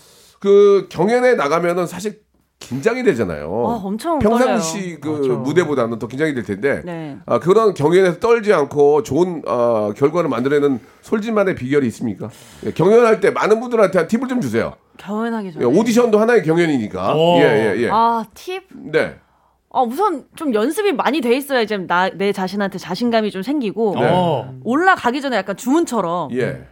그 0.41 0.87
경연에 0.91 1.35
나가면은 1.35 1.87
사실 1.87 2.19
긴장이 2.59 3.03
되잖아요. 3.05 3.51
와, 3.63 3.75
엄청 3.77 4.19
평상시 4.19 4.99
그 5.01 5.09
맞아. 5.09 5.33
무대보다는 5.35 5.99
더 5.99 6.09
긴장이 6.09 6.35
될 6.35 6.43
텐데 6.43 6.83
네. 6.85 7.17
아, 7.27 7.39
그런 7.39 7.75
경연에서 7.75 8.19
떨지 8.19 8.53
않고 8.53 9.03
좋은 9.03 9.43
어, 9.47 9.93
결과를 9.95 10.29
만들어내는 10.31 10.81
솔지만의 11.03 11.55
비결이 11.55 11.87
있습니까? 11.89 12.29
예, 12.65 12.73
경연할 12.73 13.21
때 13.21 13.31
많은 13.31 13.61
분들한테 13.61 14.09
팁을 14.09 14.27
좀 14.29 14.41
주세요. 14.41 14.75
결혼하기 14.97 15.53
전에. 15.53 15.65
예, 15.65 15.69
오디션도 15.69 16.19
하나의 16.19 16.43
경연이니까. 16.43 17.15
오. 17.15 17.39
예, 17.39 17.43
예, 17.77 17.83
예. 17.83 17.91
아, 17.93 18.25
팁? 18.35 18.65
네. 18.73 19.17
아, 19.71 19.83
우선 19.83 20.25
좀 20.35 20.55
연습이 20.55 20.93
많이 20.93 21.21
돼 21.21 21.37
있어야 21.37 21.61
이제 21.61 21.77
나, 21.77 22.09
내 22.09 22.33
자신한테 22.33 22.79
자신감이 22.79 23.31
좀 23.31 23.43
생기고 23.43 23.95
네. 23.97 24.09
어. 24.11 24.55
올라가기 24.65 25.21
전에 25.21 25.37
약간 25.37 25.57
주문처럼 25.57 26.33
예. 26.33 26.67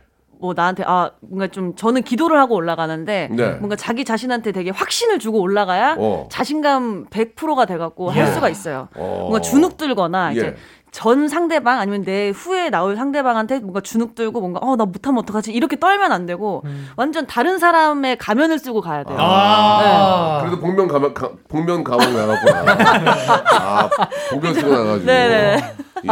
뭐 0.45 0.53
나한테 0.55 0.85
아 0.87 1.11
뭔가 1.21 1.47
좀 1.47 1.75
저는 1.75 2.03
기도를 2.03 2.39
하고 2.39 2.55
올라가는데 2.55 3.31
네. 3.33 3.51
뭔가 3.53 3.77
자기 3.77 4.05
자신한테 4.05 4.53
되게 4.53 4.69
확신을 4.69 5.19
주고 5.19 5.41
올라가야 5.41 5.97
어. 5.99 6.29
자신감 6.31 7.07
100%가 7.07 7.65
돼갖고 7.65 8.11
할 8.11 8.27
수가 8.27 8.51
있어요. 8.51 8.89
어. 8.95 9.21
뭔가 9.21 9.41
주눅 9.41 9.79
들거나 9.79 10.35
예. 10.35 10.37
이제 10.37 10.57
전 10.95 11.27
상대방 11.27 11.81
아니면 11.81 12.05
내 12.05 12.29
후에 12.31 12.71
나올 12.71 12.95
상대방한테 12.95 13.59
뭔가 13.59 13.81
주눅 13.81 14.15
들고 14.15 14.41
뭔가 14.41 14.61
어 14.63 14.77
나 14.77 14.85
못하면 14.85 15.19
어떡하지 15.25 15.53
이렇게 15.53 15.77
떨면 15.77 16.13
안 16.13 16.25
되고 16.25 16.63
완전 16.97 17.27
다른 17.27 17.59
사람의 17.59 18.17
가면을 18.19 18.61
쓰고 18.61 18.81
가야 18.81 19.03
돼요. 19.03 19.17
아. 19.21 20.39
그래도 20.43 20.61
복면 20.61 20.87
가면 20.87 21.13
가, 21.13 21.31
복면 21.49 21.83
가방 21.83 22.15
나갔구나. 22.15 22.65
아, 23.59 23.89
복면 24.31 24.55
쓰고 24.55 24.69
나가지고. 24.71 25.05
네네. 25.07 25.57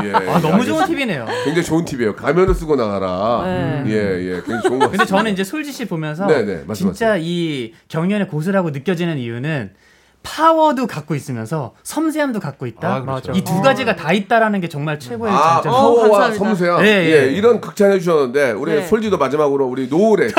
예. 0.02 0.12
아, 0.32 0.40
너무 0.40 0.64
좋은. 0.64 0.84
팁이네요. 0.86 1.26
굉장히 1.44 1.62
좋은 1.64 1.84
팁이에요. 1.84 2.16
가면을 2.16 2.52
쓰고 2.52 2.74
나가라. 2.74 3.42
네. 3.44 3.84
예, 3.86 3.92
예. 3.92 4.32
굉장히 4.40 4.62
좋은 4.62 4.78
것 4.80 4.86
같습니다. 4.86 4.90
근데 4.90 5.04
저는 5.04 5.32
이제 5.32 5.44
솔지 5.44 5.70
씨 5.70 5.84
보면서 5.86 6.26
네네, 6.26 6.64
말씀하세요. 6.66 6.92
진짜 6.92 7.16
이 7.20 7.72
경연의 7.88 8.26
고수라고 8.26 8.70
느껴지는 8.70 9.18
이유는 9.18 9.74
파워도 10.22 10.86
갖고 10.86 11.14
있으면서 11.14 11.74
섬세함도 11.82 12.40
갖고 12.40 12.66
있다. 12.66 12.94
아, 12.94 13.00
그렇죠. 13.02 13.32
이두 13.32 13.60
가지가 13.60 13.96
다 13.96 14.12
있다라는 14.12 14.60
게 14.60 14.68
정말 14.68 14.98
최고의 14.98 15.32
아, 15.32 15.54
장점. 15.54 15.72
어, 15.72 15.76
파워와 15.76 16.02
감사합니다. 16.08 16.44
섬세함. 16.44 16.84
예, 16.84 16.86
예, 16.86 17.10
예. 17.10 17.32
이런 17.32 17.60
극찬해 17.60 17.98
주셨는데 17.98 18.52
우리 18.52 18.72
네. 18.72 18.86
솔지도 18.86 19.18
마지막으로 19.18 19.66
우리 19.66 19.88
노을에 19.88 20.28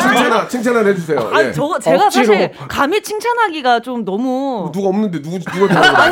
칭찬 0.00 0.48
칭찬을 0.48 0.86
해주세요. 0.88 1.30
아니 1.32 1.48
예. 1.48 1.52
저 1.52 1.78
제가 1.78 2.06
억지로. 2.06 2.24
사실 2.26 2.52
감히 2.68 3.02
칭찬하기가 3.02 3.80
좀 3.80 4.04
너무 4.04 4.70
누가 4.72 4.88
없는데 4.88 5.22
누구 5.22 5.38
누가 5.38 5.68
들어가 5.68 6.08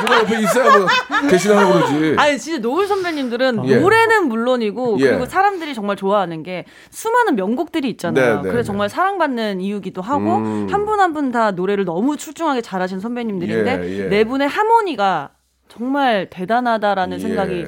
누가 0.00 0.18
옆에 0.20 0.40
있어야 0.42 0.78
뭐 0.78 0.86
대신하라고 1.28 1.72
그러지. 1.74 2.16
아니 2.18 2.38
진짜 2.38 2.58
노을 2.60 2.86
선배님들은 2.86 3.68
예. 3.68 3.76
노래는 3.76 4.28
물론이고 4.28 4.96
예. 5.00 5.08
그리고 5.10 5.26
사람들이 5.26 5.74
정말 5.74 5.96
좋아하는 5.96 6.42
게 6.42 6.64
수많은 6.90 7.36
명곡들이 7.36 7.88
있잖아요. 7.90 8.36
네, 8.36 8.42
네, 8.42 8.42
그래서 8.42 8.58
네. 8.58 8.62
정말 8.64 8.88
사랑받는 8.88 9.60
이유기도 9.60 10.02
하고 10.02 10.36
음. 10.36 10.66
한 10.72 10.84
분 10.86 10.98
한 11.00 11.12
분 11.12 11.30
다 11.32 11.50
노래를 11.52 11.84
너무 11.84 12.16
출중하게 12.16 12.60
잘하신 12.62 13.00
선배님들인데 13.00 13.80
예, 13.82 13.98
예. 14.04 14.08
네 14.08 14.24
분의 14.24 14.48
하모니가 14.48 15.30
정말 15.68 16.28
대단하다라는 16.30 17.16
예. 17.18 17.20
생각이 17.20 17.66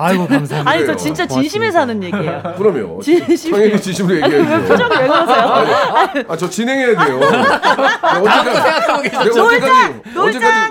아이고 0.00 0.28
감사합니다. 0.28 0.70
아니 0.70 0.86
저 0.86 0.94
진짜 0.94 1.26
진심에서 1.26 1.80
하는 1.80 2.00
얘기예요. 2.04 2.40
그럼요. 2.56 3.02
진심. 3.02 3.50
당연히 3.50 3.80
진심으로 3.80 4.14
얘기해야죠. 4.22 4.50
왜 4.62 4.68
표정이 4.68 4.96
왜 4.96 5.06
그러세요? 5.08 6.24
아, 6.28 6.36
저 6.36 6.48
진행해야 6.48 7.04
돼요. 7.04 7.18
언제까지, 8.14 8.52
생각하고 8.54 9.02
내가 9.02 9.18
계셨죠? 9.24 9.44
언제까지, 9.44 9.94
놀장! 10.14 10.22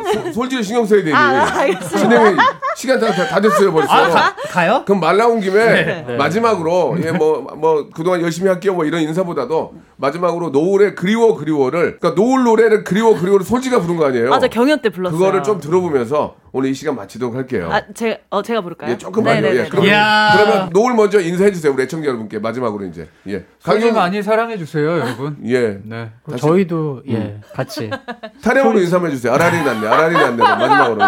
언제까지 0.04 0.14
소- 0.14 0.32
솔직히 0.34 0.64
신경 0.64 0.86
써야 0.86 1.04
되니. 1.04 1.14
아, 1.14 1.46
알겠습니다. 1.60 1.98
진행해. 1.98 2.36
시간 2.78 3.00
다, 3.02 3.12
다, 3.12 3.28
다 3.28 3.42
됐어요, 3.42 3.74
벌써. 3.74 3.92
아, 3.92 4.08
가, 4.10 4.36
가요? 4.50 4.84
그럼 4.86 5.02
말 5.02 5.18
나온 5.18 5.42
김에 5.42 6.06
네. 6.06 6.16
마지막으로 6.18 6.96
예뭐뭐 7.04 7.90
그동안 7.94 8.22
열심히 8.22 8.48
할게요 8.48 8.74
뭐 8.76 8.86
이런 8.86 9.02
인사보다도 9.02 9.74
마지막으로 9.98 10.50
노을의 10.50 10.96
그리워 10.96 11.36
그리워를 11.36 11.98
그러니까 12.00 12.22
노을 12.22 12.44
노래를 12.44 12.84
그리워 12.84 13.18
그리워를 13.20 13.46
솔지가 13.46 13.82
부른 13.82 13.98
거 13.98 14.06
아니에요? 14.06 14.30
맞아 14.30 14.48
경연 14.48 14.82
때 14.82 14.90
불렀어요. 14.90 15.18
그거를 15.18 15.44
좀 15.44 15.60
들어보면서 15.60 16.36
오늘 16.58 16.72
이 16.72 16.74
시간 16.74 16.96
마치도록 16.96 17.36
할게요. 17.36 17.70
아, 17.72 17.84
제, 17.94 18.20
어, 18.32 18.42
제가 18.42 18.62
부를까요? 18.62 18.94
예, 18.94 18.98
조금만요. 18.98 19.42
네네네. 19.42 19.66
예, 19.66 19.70
그러면, 19.70 19.92
이야. 19.92 20.34
그러면 20.36 20.70
노을 20.74 20.96
먼저 20.96 21.20
인사해 21.22 21.52
주세요. 21.52 21.72
우리 21.72 21.84
애청자 21.84 22.08
여러분께 22.08 22.40
마지막으로 22.40 22.84
이제. 22.86 23.08
예. 23.28 23.46
강경 23.64 23.94
많이 23.94 24.24
사랑해 24.24 24.58
주세요, 24.58 24.98
여러분. 25.00 25.38
예. 25.46 25.78
네. 25.84 26.10
다시- 26.28 26.42
저희도 26.42 27.04
예 27.10 27.40
같이 27.54 27.92
타령으로 28.44 28.80
인사 28.80 28.96
한번 28.96 29.12
해 29.12 29.16
주세요. 29.16 29.32
아라리 29.34 29.62
났네. 29.64 29.88
아라리 29.88 30.14
났네. 30.16 30.38
마지막으로. 30.38 31.00
예. 31.00 31.06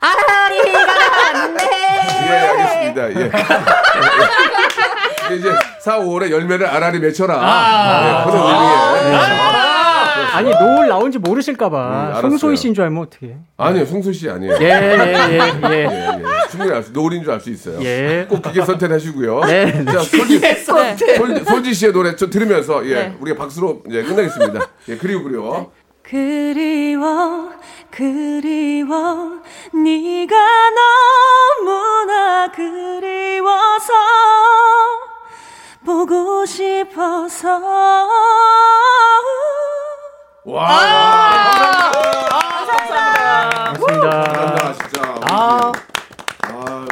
아라리가 0.00 1.32
났네. 1.32 1.62
예, 2.28 2.30
알겠습니다. 2.30 3.20
예. 3.20 3.30
예. 5.32 5.36
이제 5.36 5.50
4, 5.80 5.98
5월에 6.00 6.30
열매를 6.30 6.66
아라리 6.66 6.98
맺혀라. 6.98 7.34
예, 7.34 8.24
그런 8.30 8.46
의미에. 8.46 9.67
아니 10.38 10.50
노을 10.50 10.88
나온지 10.88 11.18
모르실까봐 11.18 12.12
음. 12.16 12.20
송소희 12.22 12.56
씨인 12.56 12.74
줄 12.74 12.84
알면 12.84 13.02
어떻게? 13.02 13.36
아니요, 13.56 13.84
송수 13.84 14.12
씨 14.12 14.30
아니에요. 14.30 14.56
예, 14.60 14.64
예, 14.64 14.70
예, 14.70 15.32
예. 15.32 15.38
예, 15.70 15.84
예. 15.84 16.22
충분히 16.50 16.72
알 16.72 16.82
수, 16.82 16.92
노을인 16.92 17.22
줄 17.22 17.32
알 17.32 17.40
수 17.40 17.50
있어요. 17.50 17.78
예. 17.82 18.26
꼭 18.28 18.40
기계 18.42 18.64
선택하시고요. 18.64 19.40
네. 19.44 19.84
자, 19.84 19.98
솔지, 20.00 20.40
네. 20.40 20.54
솔, 20.54 21.44
솔지 21.44 21.74
씨의 21.74 21.92
노래 21.92 22.14
좀 22.16 22.30
들으면서, 22.30 22.86
예, 22.86 22.94
네. 22.94 23.16
우리가 23.20 23.36
박수로 23.38 23.82
이제 23.88 24.02
끝내겠습니다. 24.02 24.68
예, 24.88 24.96
그리고 24.96 25.24
그리워. 25.24 25.72
그리워 26.02 27.50
그리워 27.90 29.42
네가 29.74 30.36
너무나 31.66 32.50
그리워서 32.52 33.92
보고 35.84 36.46
싶어서 36.46 37.60
와! 40.50 41.92
반갑습니다. 42.30 44.10
감사합니다, 44.24 44.72
진짜. 44.72 45.14
아. 45.28 45.72
아유. 46.42 46.86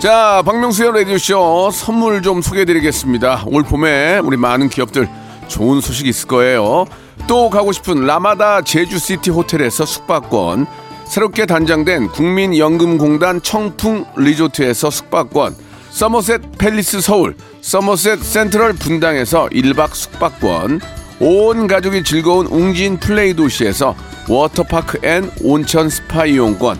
자, 0.00 0.42
박명수의 0.44 0.92
라디오쇼 0.92 1.70
선물 1.70 2.20
좀 2.20 2.42
소개해드리겠습니다. 2.42 3.44
올 3.46 3.62
봄에 3.62 4.18
우리 4.18 4.36
많은 4.36 4.68
기업들 4.68 5.08
좋은 5.48 5.80
소식 5.80 6.06
있을 6.06 6.28
거예요. 6.28 6.84
또 7.26 7.48
가고 7.48 7.72
싶은 7.72 8.04
라마다 8.06 8.60
제주시티 8.60 9.30
호텔에서 9.30 9.86
숙박권, 9.86 10.66
새롭게 11.06 11.46
단장된 11.46 12.08
국민연금공단 12.08 13.40
청풍 13.40 14.04
리조트에서 14.16 14.90
숙박권, 14.90 15.56
서머셋 15.96 16.58
팰리스 16.58 17.00
서울, 17.00 17.34
서머셋 17.62 18.22
센트럴 18.22 18.74
분당에서 18.74 19.48
1박 19.48 19.94
숙박권, 19.94 20.82
온 21.20 21.66
가족이 21.66 22.04
즐거운 22.04 22.46
웅진 22.48 22.98
플레이 22.98 23.32
도시에서 23.32 23.96
워터파크 24.28 24.98
and 25.06 25.30
온천 25.40 25.88
스파 25.88 26.26
이용권, 26.26 26.78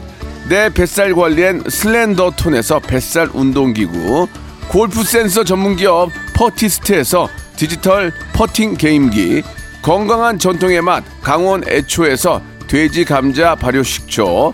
내 0.51 0.69
뱃살 0.69 1.15
관리엔 1.15 1.63
슬렌더 1.67 2.33
톤에서 2.33 2.79
뱃살 2.81 3.31
운동기구, 3.33 4.29
골프 4.69 5.03
센서 5.03 5.45
전문기업 5.45 6.11
퍼티스트에서 6.35 7.27
디지털 7.57 8.13
퍼팅 8.35 8.75
게임기, 8.75 9.43
건강한 9.81 10.39
전통의 10.39 10.83
맛 10.83 11.03
강원 11.23 11.67
애초에서 11.67 12.43
돼지 12.67 13.07
감자 13.07 13.55
발효 13.55 13.83
식초, 13.83 14.53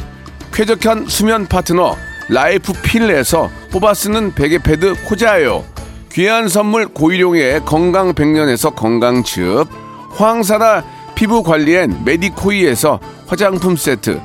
쾌적한 0.53 1.07
수면 1.09 1.49
파트너 1.49 1.97
라이프 2.33 2.73
필에서 2.73 3.51
뽑아 3.71 3.93
쓰는 3.93 4.35
베개 4.35 4.63
패드 4.63 5.05
코자요, 5.05 5.67
귀한 6.13 6.49
선물 6.49 6.89
고일용의 6.89 7.67
건강 7.67 8.15
백년에서 8.15 8.71
건강즙, 8.71 9.69
황사라 10.13 10.83
피부 11.15 11.43
관리엔 11.43 12.07
메디코이에서 12.07 13.01
화장품 13.27 13.77
세트, 13.77 14.19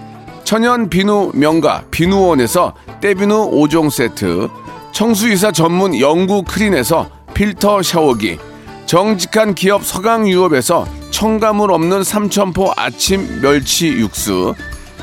천연 0.45 0.89
비누 0.89 1.32
명가 1.34 1.84
비누원에서 1.91 2.76
때비누 3.01 3.51
5종 3.51 3.89
세트, 3.89 4.47
청수이사 4.93 5.51
전문 5.51 5.99
영구 5.99 6.43
크린에서 6.43 7.10
필터 7.34 7.84
샤워기, 7.84 8.38
정직한 8.86 9.53
기업 9.53 9.86
서강유업에서 9.86 10.88
첨가물 11.12 11.74
없는 11.74 12.05
삼천포 12.05 12.72
아침 12.78 13.41
멸치 13.41 13.89
육수, 13.89 14.55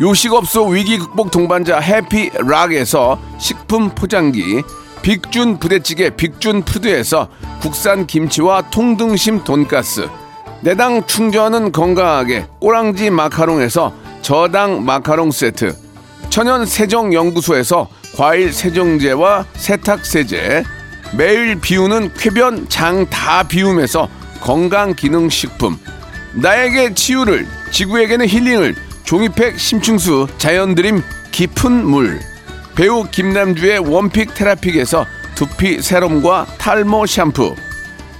요식업소 0.00 0.66
위기 0.66 0.98
극복 0.98 1.30
동반자 1.30 1.78
해피락에서 1.78 3.18
식품 3.38 3.90
포장기, 3.90 4.62
빅준 5.02 5.58
부대찌개 5.58 6.10
빅준 6.10 6.62
푸드에서 6.62 7.28
국산 7.60 8.06
김치와 8.06 8.70
통등심 8.70 9.44
돈가스, 9.44 10.08
내당 10.60 11.06
충전은 11.06 11.72
건강하게 11.72 12.46
꼬랑지 12.60 13.10
마카롱에서 13.10 13.94
저당 14.20 14.84
마카롱 14.84 15.30
세트, 15.30 15.74
천연 16.28 16.66
세정 16.66 17.14
연구소에서 17.14 17.88
과일 18.16 18.52
세정제와 18.52 19.46
세탁 19.54 20.04
세제, 20.04 20.62
매일 21.16 21.58
비우는 21.58 22.12
쾌변 22.14 22.68
장 22.68 23.06
다 23.08 23.44
비움에서 23.44 24.08
건강 24.40 24.94
기능 24.94 25.30
식품, 25.30 25.78
나에게 26.34 26.92
치유를 26.92 27.46
지구에게는 27.70 28.28
힐링을 28.28 28.74
종이팩 29.06 29.58
심층수 29.58 30.26
자연드림 30.36 31.00
깊은 31.30 31.86
물. 31.86 32.20
배우 32.74 33.04
김남주의 33.08 33.78
one 33.78 34.02
pick 34.02 34.34
테라픽에서 34.34 35.06
두피 35.36 35.80
세럼과 35.80 36.46
탈모 36.58 37.06
샴푸. 37.06 37.54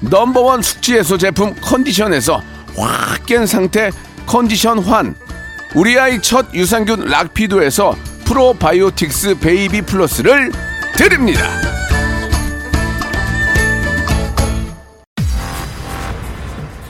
number 0.00 0.41
one 0.41 0.62
숙취해소 0.62 1.18
제품 1.18 1.54
컨디션에서 1.60 2.42
확 2.76 3.26
깬 3.26 3.46
상태 3.46 3.90
컨디션 4.26 4.78
환. 4.78 5.16
우리 5.74 5.98
아이 5.98 6.22
첫 6.22 6.54
유산균 6.54 7.06
락피도에서 7.06 7.96
프로바이오틱스 8.24 9.40
베이비 9.40 9.82
플러스를 9.82 10.52
드립니다. 10.96 11.65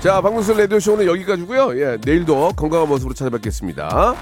자, 0.06 0.20
박문수 0.20 0.54
레디오 0.54 0.78
쇼는 0.78 1.04
여기까지고요. 1.04 1.80
예, 1.80 1.98
내일도 2.00 2.52
건강한 2.54 2.88
모습으로 2.88 3.12
찾아뵙겠습니다. 3.12 4.14